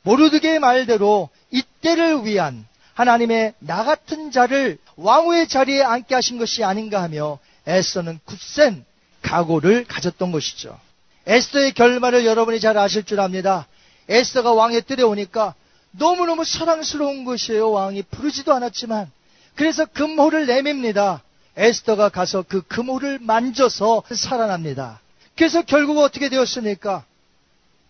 모르드게의 0.03 0.59
말대로 0.59 1.31
이때를 1.51 2.25
위한 2.25 2.67
하나님의 2.95 3.55
나 3.59 3.85
같은 3.85 4.31
자를 4.31 4.79
왕후의 4.97 5.49
자리에 5.49 5.83
앉게 5.83 6.15
하신 6.15 6.39
것이 6.39 6.65
아닌가 6.65 7.03
하며 7.03 7.39
에스더는 7.67 8.21
굳센 8.25 8.85
각오를 9.23 9.85
가졌던 9.85 10.33
것이죠. 10.33 10.79
에스더의 11.27 11.73
결말을 11.73 12.25
여러분이 12.25 12.61
잘 12.61 12.79
아실 12.79 13.05
줄 13.05 13.21
압니다. 13.21 13.67
에스더가 14.09 14.53
왕의 14.53 14.83
뜰에 14.83 15.03
오니까 15.03 15.55
너무너무 15.91 16.45
사랑스러운 16.45 17.25
것이에요. 17.25 17.71
왕이 17.71 18.03
부르지도 18.05 18.55
않았지만. 18.55 19.11
그래서 19.57 19.85
금호를 19.87 20.47
내밉니다. 20.47 21.23
에스더가 21.57 22.11
가서 22.11 22.43
그 22.43 22.63
금호를 22.63 23.19
만져서 23.21 24.05
살아납니다. 24.15 25.01
그래서 25.37 25.63
결국 25.63 25.99
어떻게 25.99 26.29
되었습니까? 26.29 27.05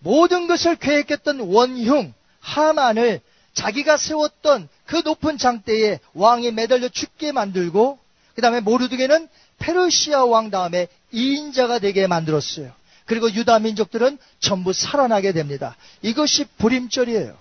모든 0.01 0.47
것을 0.47 0.77
계획했던 0.77 1.41
원흉 1.41 2.13
하만을 2.41 3.21
자기가 3.55 3.97
세웠던 3.97 4.69
그 4.85 5.03
높은 5.05 5.39
장대에 5.39 6.01
왕이 6.15 6.53
매달려 6.53 6.89
죽게 6.89 7.33
만들고 7.33 7.99
그 8.35 8.43
다음에 8.43 8.61
모르드게는 8.61 9.29
페르시아 9.59 10.25
왕 10.25 10.51
다음에 10.51 10.89
2인자가 11.13 11.81
되게 11.81 12.07
만들었어요. 12.07 12.71
그리고 13.07 13.33
유다 13.33 13.61
민족들은 13.61 14.19
전부 14.41 14.73
살아나게 14.73 15.33
됩니다. 15.33 15.77
이것이 16.03 16.45
불임절이에요. 16.59 17.37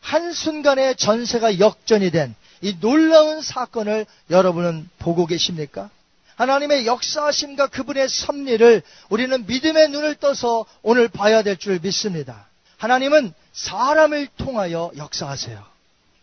한순간에 0.00 0.94
전세가 0.94 1.58
역전이 1.58 2.10
된 2.10 2.34
이 2.62 2.78
놀라운 2.80 3.42
사건을 3.42 4.06
여러분은 4.30 4.88
보고 4.98 5.26
계십니까? 5.26 5.90
하나님의 6.36 6.86
역사하심과 6.86 7.66
그분의 7.66 8.08
섭리를 8.08 8.82
우리는 9.10 9.46
믿음의 9.46 9.90
눈을 9.90 10.14
떠서 10.14 10.64
오늘 10.82 11.08
봐야 11.08 11.42
될 11.42 11.56
줄 11.58 11.78
믿습니다. 11.80 12.46
하나님은 12.78 13.34
사람을 13.52 14.28
통하여 14.38 14.90
역사하세요. 14.96 15.62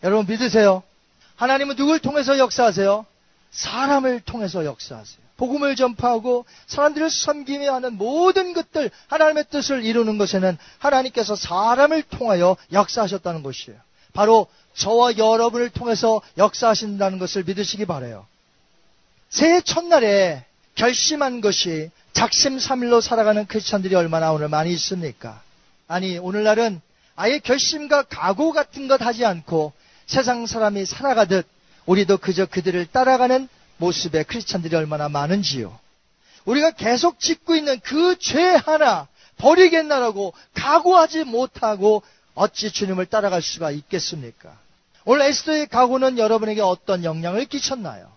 여러분 0.03 0.25
믿으세요? 0.27 0.81
하나님은 1.35 1.75
누굴 1.75 1.99
통해서 1.99 2.37
역사하세요? 2.37 3.05
사람을 3.51 4.21
통해서 4.21 4.65
역사하세요. 4.65 5.19
복음을 5.37 5.75
전파하고 5.75 6.45
사람들을 6.67 7.09
섬기며 7.09 7.73
하는 7.73 7.93
모든 7.97 8.53
것들 8.53 8.91
하나님의 9.07 9.45
뜻을 9.49 9.85
이루는 9.85 10.17
것에는 10.17 10.57
하나님께서 10.79 11.35
사람을 11.35 12.03
통하여 12.03 12.57
역사하셨다는 12.73 13.43
것이에요. 13.43 13.77
바로 14.11 14.47
저와 14.79 15.17
여러분을 15.17 15.69
통해서 15.69 16.21
역사하신다는 16.37 17.19
것을 17.19 17.43
믿으시기 17.43 17.85
바래요. 17.85 18.25
새해 19.29 19.61
첫날에 19.61 20.45
결심한 20.75 21.41
것이 21.41 21.91
작심삼일로 22.13 23.01
살아가는 23.01 23.45
크리스천들이 23.45 23.93
얼마나 23.95 24.31
오늘 24.31 24.47
많이 24.47 24.71
있습니까? 24.73 25.41
아니 25.87 26.17
오늘날은 26.17 26.81
아예 27.17 27.39
결심과 27.39 28.03
각오 28.03 28.53
같은 28.53 28.87
것 28.87 29.01
하지 29.01 29.25
않고 29.25 29.73
세상 30.07 30.45
사람이 30.45 30.85
살아가듯 30.85 31.45
우리도 31.85 32.17
그저 32.17 32.45
그들을 32.45 32.85
따라가는 32.87 33.49
모습의 33.77 34.23
크리스찬들이 34.23 34.75
얼마나 34.77 35.09
많은지요. 35.09 35.77
우리가 36.45 36.71
계속 36.71 37.19
짓고 37.19 37.55
있는 37.55 37.79
그 37.81 38.15
죄 38.17 38.41
하나 38.55 39.07
버리겠나라고 39.37 40.33
각오하지 40.53 41.25
못하고 41.25 42.01
어찌 42.33 42.71
주님을 42.71 43.07
따라갈 43.07 43.41
수가 43.41 43.71
있겠습니까? 43.71 44.57
오늘 45.11 45.25
에스더의 45.25 45.65
각오는 45.69 46.19
여러분에게 46.19 46.61
어떤 46.61 47.03
영향을 47.03 47.45
끼쳤나요? 47.45 48.11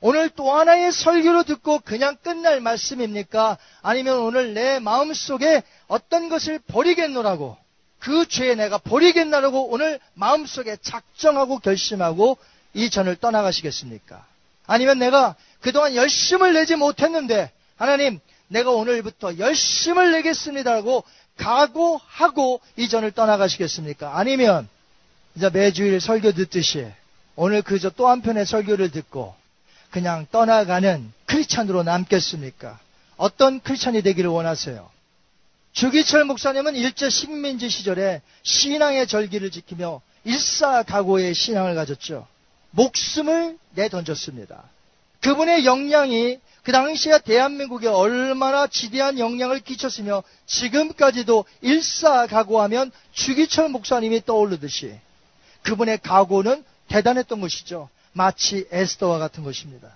오늘 0.00 0.28
또 0.28 0.52
하나의 0.52 0.92
설교로 0.92 1.42
듣고 1.42 1.80
그냥 1.80 2.16
끝날 2.22 2.60
말씀입니까? 2.60 3.58
아니면 3.82 4.18
오늘 4.18 4.54
내 4.54 4.78
마음 4.78 5.12
속에 5.12 5.64
어떤 5.88 6.28
것을 6.28 6.60
버리겠노라고 6.60 7.56
그 7.98 8.28
죄에 8.28 8.54
내가 8.54 8.78
버리겠나라고 8.78 9.72
오늘 9.72 9.98
마음 10.14 10.46
속에 10.46 10.76
작정하고 10.80 11.58
결심하고 11.58 12.38
이 12.74 12.90
전을 12.90 13.16
떠나가시겠습니까? 13.16 14.24
아니면 14.68 15.00
내가 15.00 15.34
그동안 15.60 15.96
열심을 15.96 16.52
내지 16.54 16.76
못했는데 16.76 17.50
하나님 17.74 18.20
내가 18.46 18.70
오늘부터 18.70 19.38
열심을 19.38 20.12
내겠습니다라고 20.12 21.02
각오하고 21.38 22.60
이 22.76 22.88
전을 22.88 23.10
떠나가시겠습니까? 23.10 24.16
아니면 24.16 24.68
이제 25.40 25.48
매주일 25.48 26.02
설교 26.02 26.32
듣듯이 26.32 26.86
오늘 27.34 27.62
그저 27.62 27.88
또 27.88 28.08
한편의 28.08 28.44
설교를 28.44 28.90
듣고 28.90 29.34
그냥 29.90 30.26
떠나가는 30.30 31.10
크리스찬으로 31.24 31.82
남겠습니까? 31.82 32.78
어떤 33.16 33.58
크리스찬이 33.60 34.02
되기를 34.02 34.28
원하세요? 34.28 34.90
주기철 35.72 36.24
목사님은 36.26 36.76
일제 36.76 37.08
식민지 37.08 37.70
시절에 37.70 38.20
신앙의 38.42 39.06
절기를 39.06 39.50
지키며 39.50 40.02
일사각오의 40.24 41.32
신앙을 41.32 41.74
가졌죠. 41.74 42.26
목숨을 42.72 43.56
내던졌습니다. 43.76 44.62
그분의 45.22 45.64
역량이 45.64 46.38
그 46.64 46.72
당시에 46.72 47.18
대한민국에 47.20 47.88
얼마나 47.88 48.66
지대한 48.66 49.18
영향을 49.18 49.60
끼쳤으며 49.60 50.22
지금까지도 50.44 51.46
일사각오하면 51.62 52.92
주기철 53.14 53.70
목사님이 53.70 54.26
떠오르듯이 54.26 55.00
그분의 55.62 55.98
각오는 55.98 56.64
대단했던 56.88 57.40
것이죠. 57.40 57.88
마치 58.12 58.66
에스더와 58.70 59.18
같은 59.18 59.44
것입니다. 59.44 59.88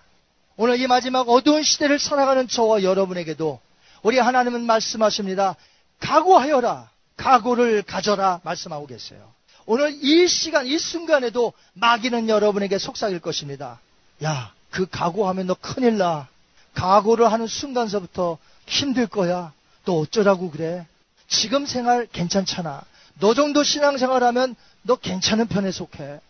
오늘 0.57 0.81
이 0.81 0.87
마지막 0.87 1.29
어두운 1.29 1.63
시대를 1.63 1.99
살아가는 1.99 2.47
저와 2.47 2.83
여러분에게도 2.83 3.61
우리 4.03 4.19
하나님은 4.19 4.65
말씀하십니다. 4.65 5.57
각오하여라. 6.01 6.91
각오를 7.17 7.83
가져라. 7.83 8.41
말씀하고 8.45 8.87
계세요. 8.87 9.33
오늘 9.67 9.97
이 10.03 10.29
시간, 10.29 10.67
이 10.67 10.79
순간에도 10.79 11.53
마귀는 11.73 12.29
여러분에게 12.29 12.79
속삭일 12.79 13.21
것입니다. 13.21 13.81
야, 14.23 14.53
그 14.71 14.87
각오하면 14.87 15.47
너 15.47 15.55
큰일 15.55 15.97
나. 15.97 16.29
각오를 16.75 17.33
하는 17.33 17.47
순간서부터 17.47 18.39
힘들 18.67 19.07
거야. 19.07 19.53
너 19.85 19.95
어쩌라고 19.95 20.51
그래? 20.51 20.87
지금 21.29 21.67
생활 21.67 22.07
괜찮잖아. 22.07 22.83
너 23.21 23.35
정도 23.35 23.63
신앙생활하면 23.63 24.57
너 24.83 24.97
괜찮은 24.97 25.49
편에 25.49 25.71
속해. 25.71 26.21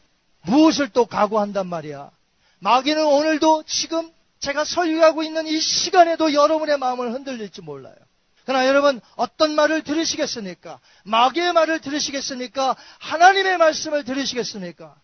무엇을 0.42 0.90
또 0.90 1.06
각오한단 1.06 1.66
말이야. 1.66 2.10
마귀는 2.60 3.04
오늘도 3.04 3.64
지금 3.66 4.10
제가 4.40 4.64
설교하고 4.64 5.22
있는 5.22 5.46
이 5.46 5.58
시간에도 5.60 6.32
여러분의 6.32 6.78
마음을 6.78 7.12
흔들릴지 7.12 7.62
몰라요. 7.62 7.94
그러나 8.44 8.66
여러분 8.66 9.00
어떤 9.16 9.54
말을 9.54 9.82
들으시겠습니까? 9.82 10.78
마귀의 11.04 11.54
말을 11.54 11.80
들으시겠습니까? 11.80 12.76
하나님의 12.98 13.56
말씀을 13.56 14.04
들으시겠습니까? 14.04 14.94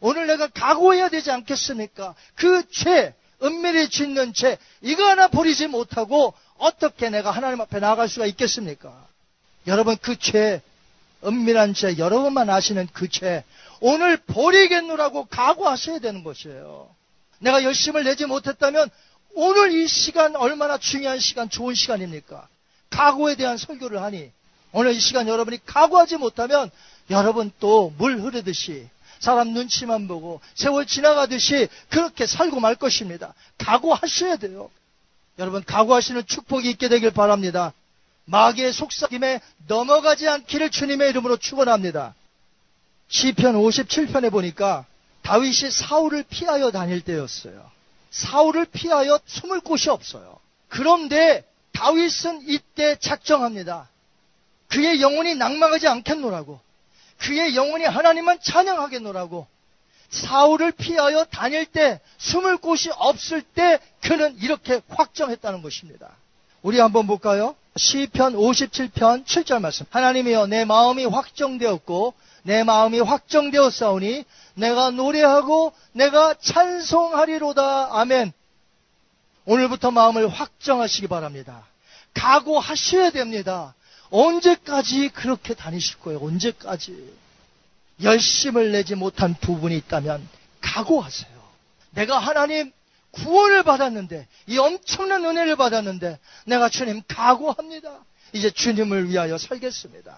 오늘 0.00 0.26
내가 0.26 0.48
각오해야 0.48 1.08
되지 1.08 1.30
않겠습니까? 1.30 2.14
그 2.34 2.68
죄, 2.70 3.14
은밀히 3.42 3.88
짓는 3.88 4.32
죄, 4.32 4.58
이거 4.80 5.04
하나 5.08 5.28
버리지 5.28 5.68
못하고 5.68 6.34
어떻게 6.56 7.08
내가 7.08 7.30
하나님 7.30 7.60
앞에 7.60 7.78
나아갈 7.78 8.08
수가 8.08 8.26
있겠습니까? 8.26 9.06
여러분 9.68 9.96
그 10.00 10.18
죄, 10.18 10.60
은밀한 11.24 11.74
죄, 11.74 11.98
여러분만 11.98 12.48
아시는 12.50 12.88
그 12.92 13.08
죄, 13.08 13.44
오늘 13.80 14.16
버리겠노라고 14.16 15.26
각오하셔야 15.26 15.98
되는 15.98 16.24
것이에요. 16.24 16.88
내가 17.40 17.62
열심을 17.62 18.04
내지 18.04 18.26
못했다면 18.26 18.88
오늘 19.34 19.72
이 19.72 19.86
시간 19.86 20.34
얼마나 20.36 20.78
중요한 20.78 21.18
시간, 21.18 21.48
좋은 21.48 21.74
시간입니까? 21.74 22.48
각오에 22.90 23.36
대한 23.36 23.56
설교를 23.56 24.02
하니 24.02 24.30
오늘 24.72 24.92
이 24.92 25.00
시간 25.00 25.28
여러분이 25.28 25.64
각오하지 25.64 26.16
못하면 26.16 26.70
여러분 27.10 27.50
또 27.60 27.92
물 27.98 28.20
흐르듯이 28.20 28.88
사람 29.20 29.48
눈치만 29.48 30.08
보고 30.08 30.40
세월 30.54 30.86
지나가듯이 30.86 31.68
그렇게 31.90 32.26
살고 32.26 32.60
말 32.60 32.74
것입니다. 32.76 33.34
각오하셔야 33.58 34.36
돼요. 34.36 34.70
여러분 35.38 35.62
각오하시는 35.64 36.26
축복이 36.26 36.68
있게 36.70 36.88
되길 36.88 37.12
바랍니다. 37.12 37.72
마귀의 38.28 38.72
속삭임에 38.72 39.40
넘어가지 39.66 40.28
않기를 40.28 40.70
주님의 40.70 41.10
이름으로 41.10 41.38
축원합니다. 41.38 42.14
시편 43.08 43.54
57편에 43.54 44.30
보니까 44.30 44.84
다윗이 45.22 45.70
사울을 45.70 46.24
피하여 46.28 46.70
다닐 46.70 47.00
때였어요. 47.00 47.70
사울을 48.10 48.66
피하여 48.66 49.18
숨을 49.24 49.60
곳이 49.60 49.88
없어요. 49.88 50.38
그런데 50.68 51.44
다윗은 51.72 52.42
이때 52.46 52.96
작정합니다. 52.98 53.88
그의 54.68 55.00
영혼이 55.00 55.34
낭망하지 55.34 55.88
않겠노라고. 55.88 56.60
그의 57.18 57.56
영혼이 57.56 57.84
하나님만 57.84 58.40
찬양하겠노라고. 58.42 59.46
사울을 60.10 60.72
피하여 60.72 61.24
다닐 61.24 61.64
때 61.66 62.00
숨을 62.18 62.58
곳이 62.58 62.90
없을 62.90 63.40
때 63.42 63.78
그는 64.02 64.36
이렇게 64.38 64.80
확정했다는 64.88 65.62
것입니다. 65.62 66.10
우리 66.62 66.78
한번 66.78 67.06
볼까요? 67.06 67.56
시편 67.76 68.34
57편 68.34 69.24
7절 69.24 69.60
말씀. 69.60 69.86
하나님이여 69.90 70.46
내 70.46 70.64
마음이 70.64 71.04
확정되었고 71.04 72.14
내 72.42 72.64
마음이 72.64 73.00
확정되었사오니 73.00 74.24
내가 74.54 74.90
노래하고 74.90 75.72
내가 75.92 76.34
찬송하리로다. 76.34 78.00
아멘. 78.00 78.32
오늘부터 79.44 79.90
마음을 79.90 80.28
확정하시기 80.28 81.06
바랍니다. 81.08 81.66
각오하셔야 82.14 83.10
됩니다. 83.10 83.74
언제까지 84.10 85.10
그렇게 85.10 85.54
다니실 85.54 85.98
거예요? 86.00 86.20
언제까지? 86.20 87.14
열심을 88.02 88.72
내지 88.72 88.94
못한 88.94 89.34
부분이 89.34 89.76
있다면 89.76 90.26
각오하세요. 90.60 91.38
내가 91.90 92.18
하나님 92.18 92.72
구원을 93.24 93.62
받았는데, 93.62 94.26
이 94.46 94.58
엄청난 94.58 95.24
은혜를 95.24 95.56
받았는데, 95.56 96.18
내가 96.46 96.68
주님 96.68 97.02
각오합니다. 97.08 98.04
이제 98.32 98.50
주님을 98.50 99.08
위하여 99.08 99.38
살겠습니다. 99.38 100.16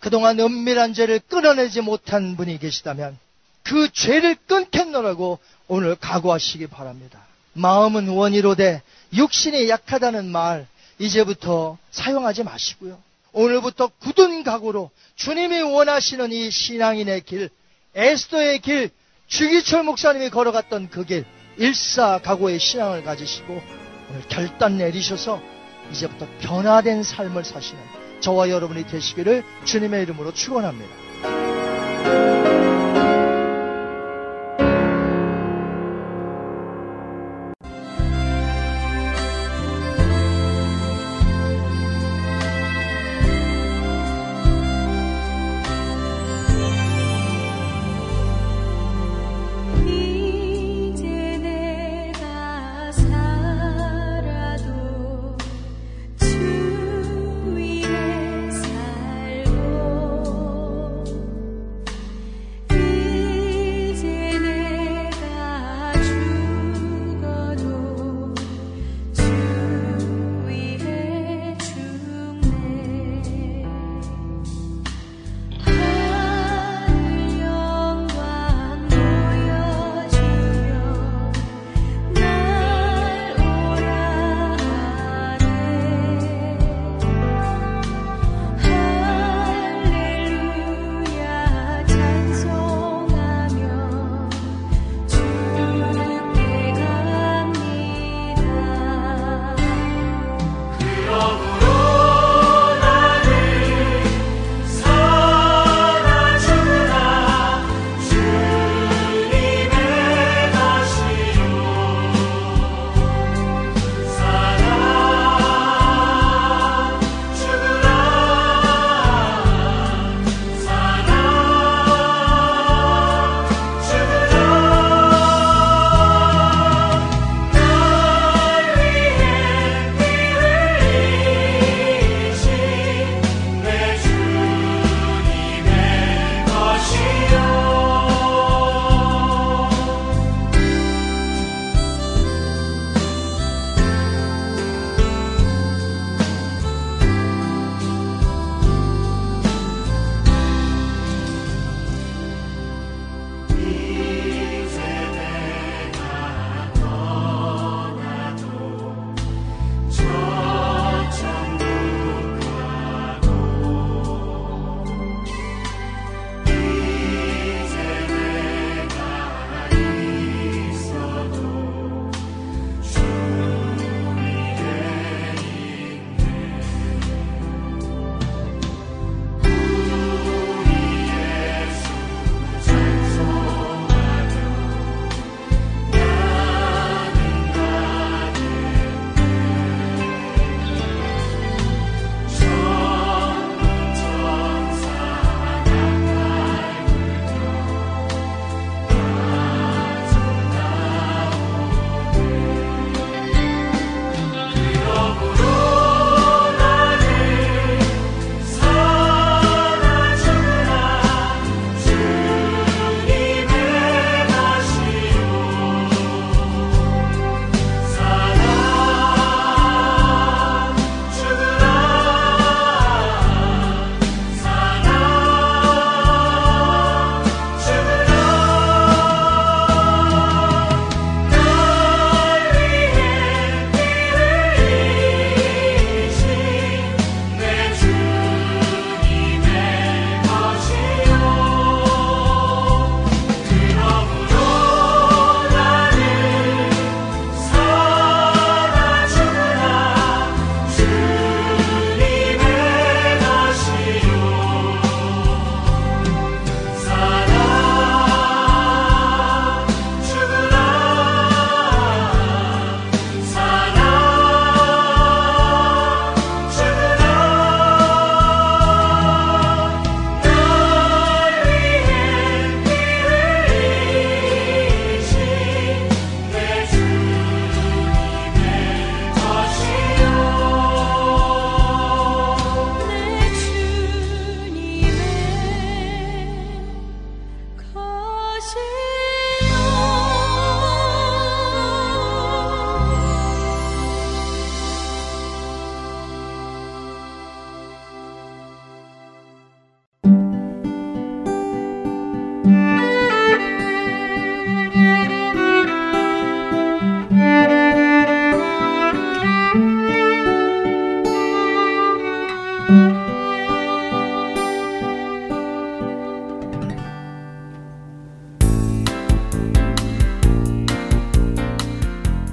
그동안 0.00 0.38
은밀한 0.40 0.94
죄를 0.94 1.20
끊어내지 1.20 1.80
못한 1.80 2.36
분이 2.36 2.58
계시다면, 2.58 3.18
그 3.62 3.90
죄를 3.92 4.34
끊겠노라고 4.46 5.38
오늘 5.68 5.94
각오하시기 5.94 6.66
바랍니다. 6.66 7.24
마음은 7.54 8.08
원이로되 8.08 8.82
육신이 9.14 9.68
약하다는 9.68 10.26
말 10.26 10.66
이제부터 10.98 11.78
사용하지 11.90 12.44
마시고요. 12.44 12.98
오늘부터 13.32 13.88
굳은 13.98 14.42
각오로 14.42 14.90
주님이 15.16 15.62
원하시는 15.62 16.32
이 16.32 16.50
신앙인의 16.50 17.22
길, 17.22 17.50
에스더의 17.94 18.60
길, 18.60 18.90
주기철 19.26 19.84
목사님이 19.84 20.30
걸어갔던 20.30 20.90
그 20.90 21.04
길, 21.04 21.24
일사각오의 21.56 22.58
신앙을 22.58 23.04
가지시고 23.04 23.62
오늘 24.10 24.22
결단 24.28 24.78
내리셔서 24.78 25.40
이제부터 25.90 26.26
변화된 26.40 27.02
삶을 27.02 27.44
사시는 27.44 27.80
저와 28.20 28.50
여러분이 28.50 28.86
되시기를 28.86 29.42
주님의 29.64 30.02
이름으로 30.02 30.32
축원합니다. 30.32 32.41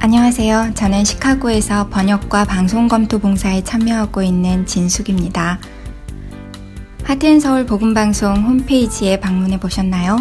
안녕하세요. 0.10 0.72
저는 0.74 1.06
시카고에서 1.06 1.90
번역과 1.90 2.46
방송 2.46 2.88
검토 2.88 3.20
봉사에 3.20 3.64
참여하고 3.64 4.24
있는 4.24 4.66
진숙입니다. 4.66 5.60
하트앤서울 7.04 7.68
복음방송 7.68 8.38
홈페이지에 8.38 9.20
방문해 9.20 9.60
보셨나요? 9.60 10.18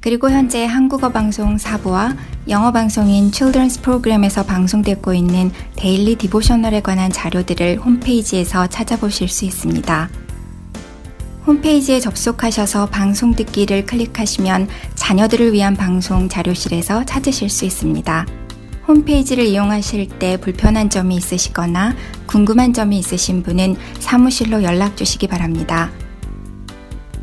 그리고 0.00 0.30
현재 0.30 0.66
한국어 0.66 1.08
방송 1.08 1.56
4부와 1.56 2.16
영어 2.46 2.72
방송인 2.72 3.30
Children's 3.30 3.80
프로그램에서 3.80 4.44
방송되고 4.44 5.14
있는 5.14 5.50
데일리 5.76 6.16
디보셔널에 6.16 6.82
관한 6.82 7.10
자료들을 7.10 7.78
홈페이지에서 7.78 8.66
찾아보실 8.66 9.28
수 9.28 9.46
있습니다. 9.46 10.10
홈페이지에 11.46 12.00
접속하셔서 12.00 12.90
방송 12.90 13.34
듣기를 13.34 13.86
클릭하시면 13.86 14.68
자녀들을 14.94 15.54
위한 15.54 15.74
방송 15.74 16.28
자료실에서 16.28 17.06
찾으실 17.06 17.48
수 17.48 17.64
있습니다. 17.64 18.26
홈페이지를 18.86 19.46
이용하실 19.46 20.18
때 20.18 20.36
불편한 20.36 20.90
점이 20.90 21.16
있으시거나 21.16 21.96
궁금한 22.26 22.74
점이 22.74 22.98
있으신 22.98 23.42
분은 23.42 23.76
사무실로 24.00 24.62
연락 24.62 24.98
주시기 24.98 25.28
바랍니다. 25.28 25.90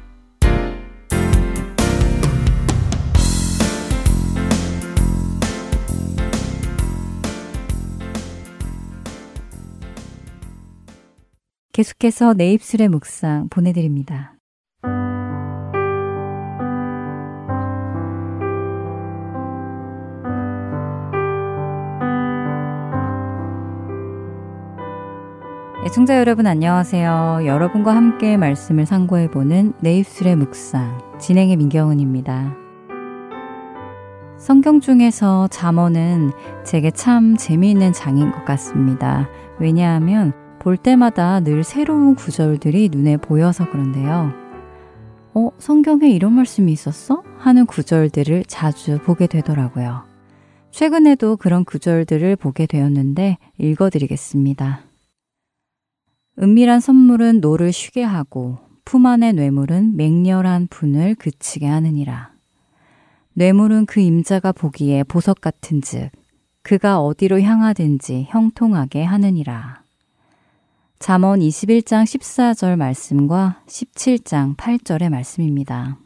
계속해서 11.76 12.32
내 12.32 12.54
입술의 12.54 12.88
묵상 12.88 13.50
보내드립니다. 13.50 14.32
애청자 25.84 26.18
여러분 26.18 26.46
안녕하세요. 26.46 27.40
여러분과 27.44 27.94
함께 27.94 28.38
말씀을 28.38 28.86
상고해보는 28.86 29.74
내 29.80 29.98
입술의 29.98 30.36
묵상 30.36 31.18
진행의 31.20 31.56
민경은입니다. 31.56 32.56
성경 34.38 34.80
중에서 34.80 35.48
잠언은 35.48 36.30
제게 36.64 36.90
참 36.90 37.36
재미있는 37.36 37.92
장인 37.92 38.32
것 38.32 38.46
같습니다. 38.46 39.28
왜냐하면 39.58 40.32
볼 40.66 40.76
때마다 40.76 41.38
늘 41.38 41.62
새로운 41.62 42.16
구절들이 42.16 42.88
눈에 42.88 43.18
보여서 43.18 43.70
그런데요. 43.70 44.32
어, 45.32 45.50
성경에 45.58 46.10
이런 46.10 46.32
말씀이 46.32 46.72
있었어? 46.72 47.22
하는 47.38 47.66
구절들을 47.66 48.46
자주 48.48 48.98
보게 48.98 49.28
되더라고요. 49.28 50.02
최근에도 50.72 51.36
그런 51.36 51.64
구절들을 51.64 52.34
보게 52.34 52.66
되었는데 52.66 53.38
읽어드리겠습니다. 53.58 54.80
은밀한 56.42 56.80
선물은 56.80 57.40
노를 57.40 57.72
쉬게 57.72 58.02
하고 58.02 58.58
품 58.84 59.06
안의 59.06 59.34
뇌물은 59.34 59.94
맹렬한 59.94 60.66
분을 60.68 61.14
그치게 61.14 61.64
하느니라. 61.64 62.32
뇌물은 63.34 63.86
그 63.86 64.00
임자가 64.00 64.50
보기에 64.50 65.04
보석 65.04 65.40
같은즉 65.40 66.10
그가 66.62 67.00
어디로 67.00 67.40
향하든지 67.40 68.26
형통하게 68.30 69.04
하느니라. 69.04 69.85
잠언 70.98 71.40
21장 71.40 72.04
14절 72.04 72.76
말씀과 72.76 73.60
17장 73.66 74.56
8절의 74.56 75.10
말씀입니다. 75.10 75.98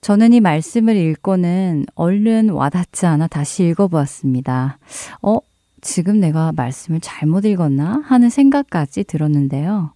저는 0.00 0.32
이 0.32 0.40
말씀을 0.40 0.96
읽고는 0.96 1.86
얼른 1.94 2.50
와닿지 2.50 3.06
않아 3.06 3.26
다시 3.26 3.64
읽어보았습니다. 3.64 4.78
어, 5.22 5.38
지금 5.80 6.20
내가 6.20 6.52
말씀을 6.52 7.00
잘못 7.00 7.44
읽었나 7.44 8.02
하는 8.04 8.30
생각까지 8.30 9.04
들었는데요. 9.04 9.92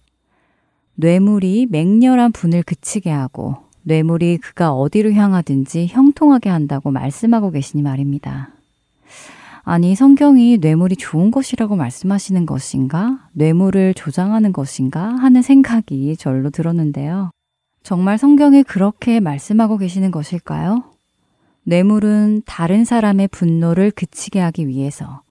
뇌물이 0.95 1.67
맹렬한 1.69 2.33
분을 2.33 2.63
그치게 2.63 3.09
하고 3.09 3.55
뇌물이 3.83 4.39
그가 4.39 4.73
어디로 4.73 5.13
향하든지 5.13 5.87
형통하게 5.87 6.49
한다고 6.49 6.91
말씀하고 6.91 7.51
계시니 7.51 7.83
말입니다. 7.83 8.49
아니, 9.71 9.93
성경이 9.93 10.57
뇌물이 10.57 10.95
좋은 10.95 11.29
것이라고 11.29 11.75
말씀하시는 11.75 12.47
것인가? 12.47 13.19
뇌물을 13.33 13.93
조장하는 13.93 14.51
것인가? 14.51 15.03
하는 15.03 15.43
생각이 15.43 16.17
절로 16.17 16.49
들었는데요. 16.49 17.29
정말 17.83 18.17
성경이 18.17 18.63
그렇게 18.63 19.19
말씀하고 19.19 19.77
계시는 19.77 20.09
것일까요? 20.09 20.85
뇌물은 21.65 22.41
다른 22.47 22.83
사람의 22.83 23.27
분노를 23.27 23.91
그치게 23.91 24.39
하기 24.39 24.67
위해서 24.67 25.21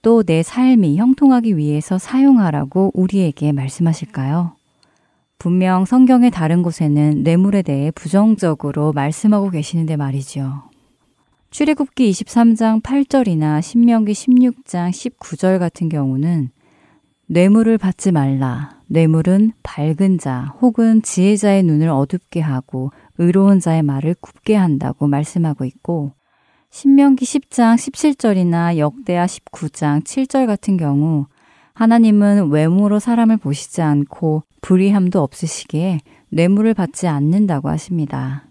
또 0.00 0.22
내 0.22 0.42
삶이 0.42 0.96
형통하기 0.96 1.58
위해서 1.58 1.98
사용하라고 1.98 2.92
우리에게 2.94 3.52
말씀하실까요? 3.52 4.56
분명 5.38 5.84
성경의 5.84 6.30
다른 6.30 6.62
곳에는 6.62 7.24
뇌물에 7.24 7.60
대해 7.60 7.90
부정적으로 7.90 8.94
말씀하고 8.94 9.50
계시는데 9.50 9.96
말이죠. 9.96 10.71
출애굽기 11.52 12.10
23장 12.10 12.82
8절이나 12.82 13.60
신명기 13.60 14.12
16장 14.12 14.88
19절 14.88 15.58
같은 15.58 15.90
경우는 15.90 16.48
뇌물을 17.26 17.76
받지 17.76 18.10
말라. 18.10 18.80
뇌물은 18.86 19.52
밝은 19.62 20.16
자 20.16 20.54
혹은 20.62 21.02
지혜자의 21.02 21.62
눈을 21.64 21.90
어둡게 21.90 22.40
하고 22.40 22.90
의로운 23.18 23.60
자의 23.60 23.82
말을 23.82 24.14
굽게 24.22 24.56
한다고 24.56 25.08
말씀하고 25.08 25.66
있고 25.66 26.14
신명기 26.70 27.26
10장 27.26 27.76
17절이나 27.76 28.78
역대하 28.78 29.26
19장 29.26 30.04
7절 30.04 30.46
같은 30.46 30.78
경우 30.78 31.26
하나님은 31.74 32.48
외모로 32.48 32.98
사람을 32.98 33.36
보시지 33.36 33.82
않고 33.82 34.44
불의함도 34.62 35.22
없으시기에 35.22 35.98
뇌물을 36.30 36.72
받지 36.72 37.08
않는다고 37.08 37.68
하십니다. 37.68 38.46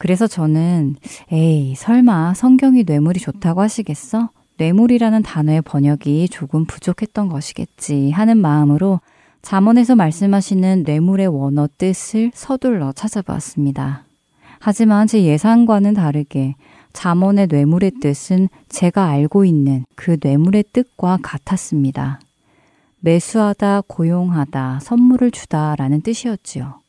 그래서 0.00 0.26
저는 0.26 0.96
에이 1.30 1.74
설마 1.76 2.32
성경이 2.32 2.84
뇌물이 2.84 3.20
좋다고 3.20 3.60
하시겠어? 3.60 4.30
뇌물이라는 4.56 5.22
단어의 5.22 5.60
번역이 5.60 6.30
조금 6.30 6.64
부족했던 6.64 7.28
것이겠지 7.28 8.10
하는 8.10 8.38
마음으로 8.38 9.00
잠언에서 9.42 9.96
말씀하시는 9.96 10.84
뇌물의 10.86 11.26
원어 11.26 11.68
뜻을 11.76 12.30
서둘러 12.32 12.92
찾아보았습니다. 12.92 14.04
하지만 14.58 15.06
제 15.06 15.22
예상과는 15.22 15.92
다르게 15.92 16.54
잠언의 16.94 17.48
뇌물의 17.48 17.92
뜻은 18.00 18.48
제가 18.70 19.06
알고 19.06 19.44
있는 19.44 19.84
그 19.96 20.16
뇌물의 20.22 20.64
뜻과 20.72 21.18
같았습니다. 21.22 22.20
매수하다, 23.00 23.82
고용하다, 23.86 24.80
선물을 24.80 25.30
주다 25.30 25.76
라는 25.76 26.00
뜻이었지요. 26.00 26.79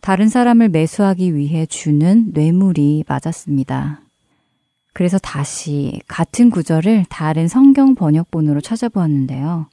다른 0.00 0.28
사람을 0.28 0.70
매수하기 0.70 1.34
위해 1.34 1.66
주는 1.66 2.30
뇌물이 2.32 3.04
맞았습니다. 3.06 4.00
그래서 4.92 5.18
다시 5.18 6.00
같은 6.08 6.50
구절을 6.50 7.04
다른 7.08 7.48
성경 7.48 7.94
번역본으로 7.94 8.60
찾아보았는데요. 8.60 9.66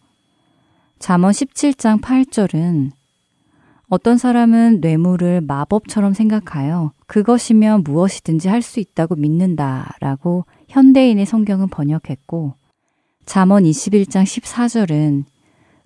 잠언 0.99 1.32
17장 1.32 2.01
8절은 2.01 2.91
어떤 3.89 4.17
사람은 4.17 4.82
뇌물을 4.82 5.41
마법처럼 5.41 6.13
생각하여 6.13 6.91
그것이면 7.07 7.84
무엇이든지 7.84 8.49
할 8.49 8.61
수 8.61 8.82
있다고 8.82 9.15
믿는다라고 9.15 10.45
현대인의 10.67 11.25
성경은 11.25 11.69
번역했고 11.69 12.55
잠언 13.25 13.63
21장 13.63 14.23
14절은 14.23 15.23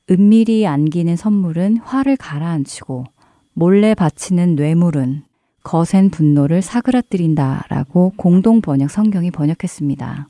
은밀히 0.10 0.66
안기는 0.66 1.16
선물은 1.16 1.78
화를 1.78 2.18
가라앉히고 2.18 3.06
몰래 3.54 3.93
바치는 3.93 4.56
뇌물은 4.56 5.24
거센 5.64 6.10
분노를 6.10 6.62
사그라뜨린다 6.62 7.66
라고 7.70 8.14
공동 8.16 8.62
번역 8.62 8.89
성경이 8.89 9.32
번역했습니다. 9.32 10.28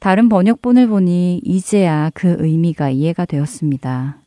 다른 0.00 0.28
번역본을 0.28 0.88
보니 0.88 1.40
이제야 1.44 2.10
그 2.12 2.36
의미가 2.38 2.90
이해가 2.90 3.24
되었습니다. 3.24 4.18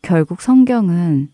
결국 0.00 0.40
성경은 0.40 1.28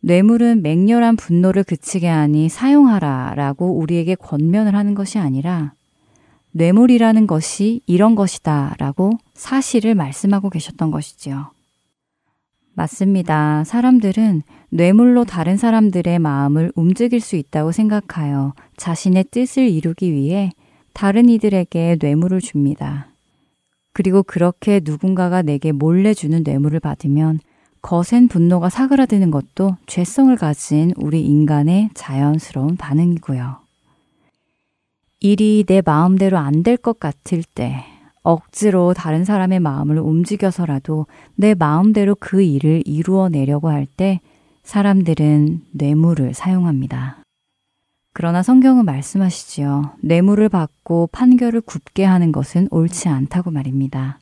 뇌물은 0.00 0.62
맹렬한 0.62 1.16
분노를 1.16 1.64
그치게 1.64 2.06
하니 2.06 2.48
사용하라 2.50 3.34
라고 3.36 3.78
우리에게 3.78 4.16
권면을 4.16 4.74
하는 4.74 4.94
것이 4.94 5.18
아니라 5.18 5.72
뇌물이라는 6.50 7.26
것이 7.26 7.80
이런 7.86 8.14
것이다 8.14 8.74
라고 8.78 9.12
사실을 9.32 9.94
말씀하고 9.94 10.50
계셨던 10.50 10.90
것이지요. 10.90 11.53
맞습니다. 12.74 13.64
사람들은 13.64 14.42
뇌물로 14.70 15.24
다른 15.24 15.56
사람들의 15.56 16.18
마음을 16.18 16.72
움직일 16.74 17.20
수 17.20 17.36
있다고 17.36 17.72
생각하여 17.72 18.54
자신의 18.76 19.26
뜻을 19.30 19.68
이루기 19.68 20.12
위해 20.12 20.50
다른 20.92 21.28
이들에게 21.28 21.98
뇌물을 22.00 22.40
줍니다. 22.40 23.08
그리고 23.92 24.22
그렇게 24.24 24.80
누군가가 24.82 25.42
내게 25.42 25.70
몰래 25.70 26.14
주는 26.14 26.42
뇌물을 26.44 26.80
받으면 26.80 27.38
거센 27.80 28.28
분노가 28.28 28.70
사그라드는 28.70 29.30
것도 29.30 29.76
죄성을 29.86 30.34
가진 30.36 30.92
우리 30.96 31.22
인간의 31.24 31.90
자연스러운 31.94 32.76
반응이고요. 32.76 33.56
일이 35.20 35.64
내 35.66 35.80
마음대로 35.84 36.38
안 36.38 36.62
될 36.62 36.76
것 36.76 36.98
같을 36.98 37.42
때 37.54 37.84
억지로 38.24 38.94
다른 38.94 39.24
사람의 39.24 39.60
마음을 39.60 39.98
움직여서라도 39.98 41.06
내 41.36 41.54
마음대로 41.54 42.16
그 42.18 42.42
일을 42.42 42.82
이루어내려고 42.86 43.68
할 43.68 43.86
때 43.96 44.20
사람들은 44.64 45.60
뇌물을 45.72 46.32
사용합니다. 46.34 47.18
그러나 48.14 48.42
성경은 48.42 48.86
말씀하시지요. 48.86 49.96
뇌물을 50.00 50.48
받고 50.48 51.10
판결을 51.12 51.60
굽게 51.60 52.04
하는 52.04 52.32
것은 52.32 52.68
옳지 52.70 53.08
않다고 53.08 53.50
말입니다. 53.50 54.18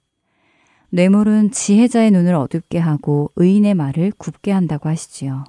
뇌물은 0.91 1.53
지혜자의 1.53 2.11
눈을 2.11 2.35
어둡게 2.35 2.79
하고 2.79 3.31
의인의 3.37 3.75
말을 3.75 4.13
굽게 4.19 4.51
한다고 4.51 4.89
하시지요. 4.89 5.45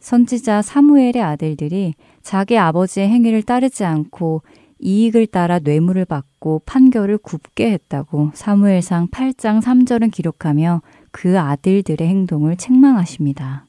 선지자 0.00 0.62
사무엘의 0.62 1.22
아들들이 1.22 1.94
자기 2.22 2.58
아버지의 2.58 3.08
행위를 3.08 3.42
따르지 3.42 3.84
않고 3.84 4.42
이익을 4.80 5.26
따라 5.26 5.58
뇌물을 5.58 6.04
받고 6.04 6.62
판결을 6.64 7.18
굽게 7.18 7.70
했다고 7.72 8.32
사무엘상 8.34 9.08
8장 9.08 9.60
3절은 9.60 10.12
기록하며 10.12 10.82
그 11.10 11.38
아들들의 11.38 12.06
행동을 12.06 12.56
책망하십니다. 12.56 13.66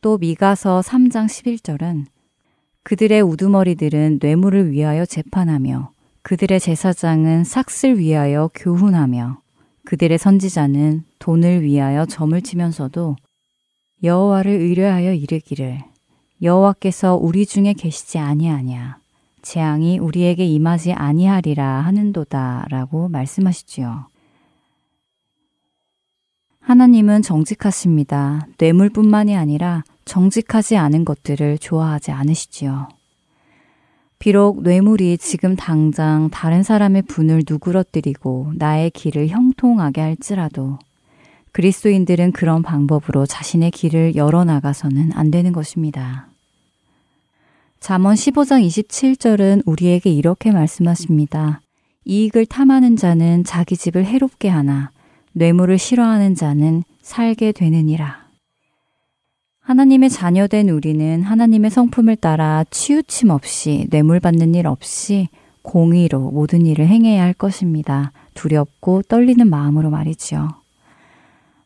또 0.00 0.18
미가서 0.18 0.80
3장 0.80 1.26
11절은 1.26 2.06
그들의 2.82 3.20
우두머리들은 3.20 4.18
뇌물을 4.20 4.72
위하여 4.72 5.04
재판하며 5.04 5.92
그들의 6.22 6.58
제사장은 6.58 7.44
삭슬 7.44 7.98
위하여 7.98 8.50
교훈하며 8.54 9.38
그들의 9.84 10.16
선지자는 10.18 11.04
돈을 11.18 11.62
위하여 11.62 12.06
점을 12.06 12.40
치면서도 12.40 13.16
여호와를 14.02 14.50
의뢰하여 14.50 15.12
이르기를 15.12 15.82
여호와께서 16.40 17.16
우리 17.16 17.46
중에 17.46 17.72
계시지 17.72 18.18
아니하냐 18.18 19.01
재앙이 19.42 19.98
우리에게 19.98 20.46
임하지 20.46 20.92
아니하리라 20.92 21.80
하는도다라고 21.80 23.08
말씀하시지요. 23.08 24.06
하나님은 26.60 27.22
정직하십니다. 27.22 28.46
뇌물뿐만이 28.58 29.36
아니라 29.36 29.82
정직하지 30.04 30.76
않은 30.76 31.04
것들을 31.04 31.58
좋아하지 31.58 32.12
않으시지요. 32.12 32.88
비록 34.18 34.62
뇌물이 34.62 35.18
지금 35.18 35.56
당장 35.56 36.30
다른 36.30 36.62
사람의 36.62 37.02
분을 37.02 37.42
누그러뜨리고 37.48 38.52
나의 38.54 38.90
길을 38.90 39.26
형통하게 39.28 40.00
할지라도 40.00 40.78
그리스도인들은 41.50 42.30
그런 42.32 42.62
방법으로 42.62 43.26
자신의 43.26 43.72
길을 43.72 44.14
열어나가서는 44.14 45.10
안 45.14 45.30
되는 45.30 45.52
것입니다. 45.52 46.31
잠언 47.82 48.14
15장 48.14 48.64
27절은 48.64 49.62
우리에게 49.66 50.08
이렇게 50.08 50.52
말씀하십니다. 50.52 51.60
이익을 52.04 52.46
탐하는 52.46 52.94
자는 52.94 53.42
자기 53.42 53.76
집을 53.76 54.04
해롭게 54.04 54.48
하나 54.48 54.92
뇌물을 55.32 55.78
싫어하는 55.78 56.36
자는 56.36 56.84
살게 57.00 57.50
되느니라. 57.50 58.28
하나님의 59.62 60.10
자녀된 60.10 60.68
우리는 60.68 61.24
하나님의 61.24 61.72
성품을 61.72 62.14
따라 62.14 62.62
치우침 62.70 63.30
없이 63.30 63.88
뇌물 63.90 64.20
받는 64.20 64.54
일 64.54 64.68
없이 64.68 65.28
공의로 65.62 66.30
모든 66.30 66.64
일을 66.64 66.86
행해야 66.86 67.24
할 67.24 67.32
것입니다. 67.34 68.12
두렵고 68.34 69.02
떨리는 69.02 69.50
마음으로 69.50 69.90
말이지요. 69.90 70.50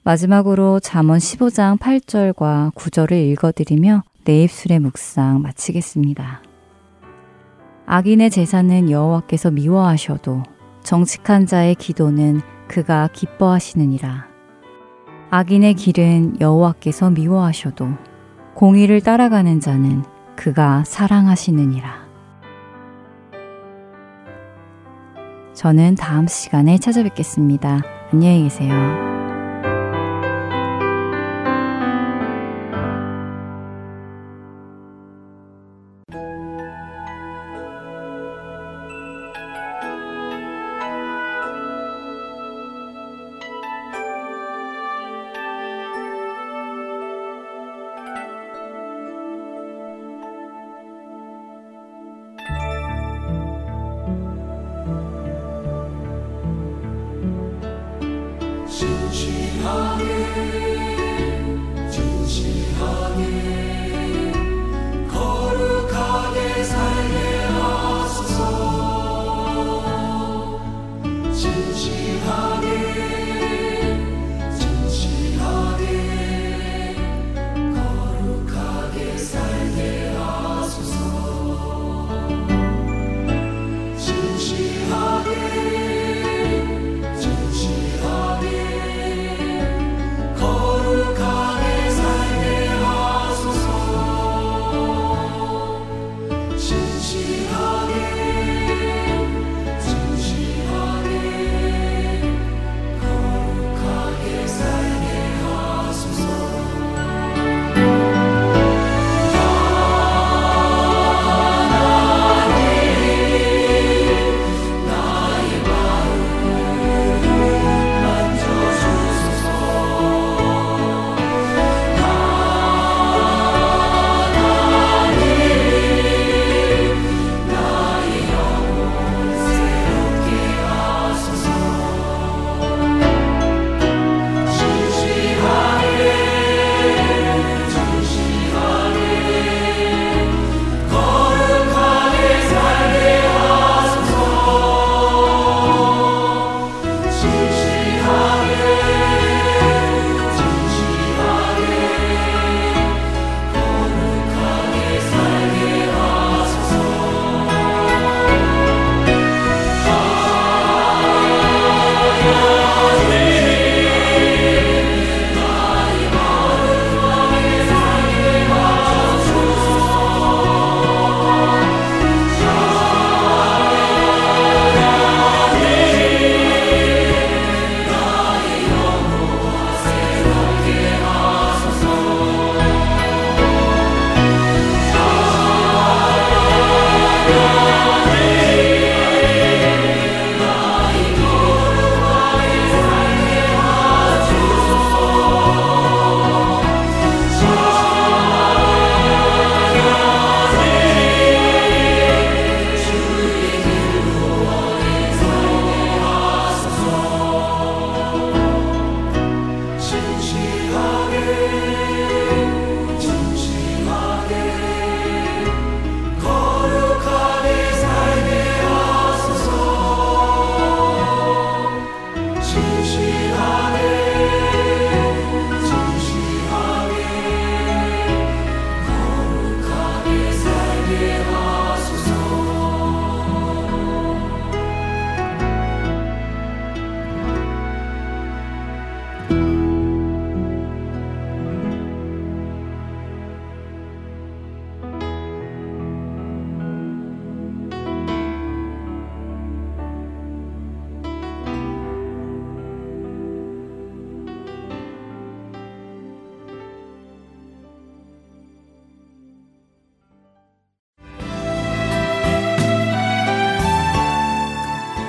마지막으로 0.03 0.81
잠언 0.81 1.19
15장 1.19 1.79
8절과 1.79 2.73
9절을 2.73 3.13
읽어드리며 3.33 4.03
내 4.27 4.43
입술의 4.43 4.81
묵상 4.81 5.41
마치겠습니다. 5.41 6.43
악인의 7.87 8.31
제사는 8.31 8.91
여호와께서 8.91 9.53
미워하셔도 9.53 10.43
정직한 10.83 11.47
자의 11.47 11.77
기도는 11.77 12.41
그가 12.67 13.09
기뻐하시느니라. 13.13 14.27
악인의 15.31 15.75
길은 15.75 16.41
여호와께서 16.41 17.11
미워하셔도 17.11 17.89
공의를 18.55 19.01
따라가는 19.01 19.61
자는 19.61 20.03
그가 20.35 20.83
사랑하시느니라. 20.85 22.07
저는 25.55 25.95
다음 25.95 26.27
시간에 26.27 26.79
찾아뵙겠습니다. 26.79 27.81
안녕히 28.13 28.43
계세요. 28.43 29.16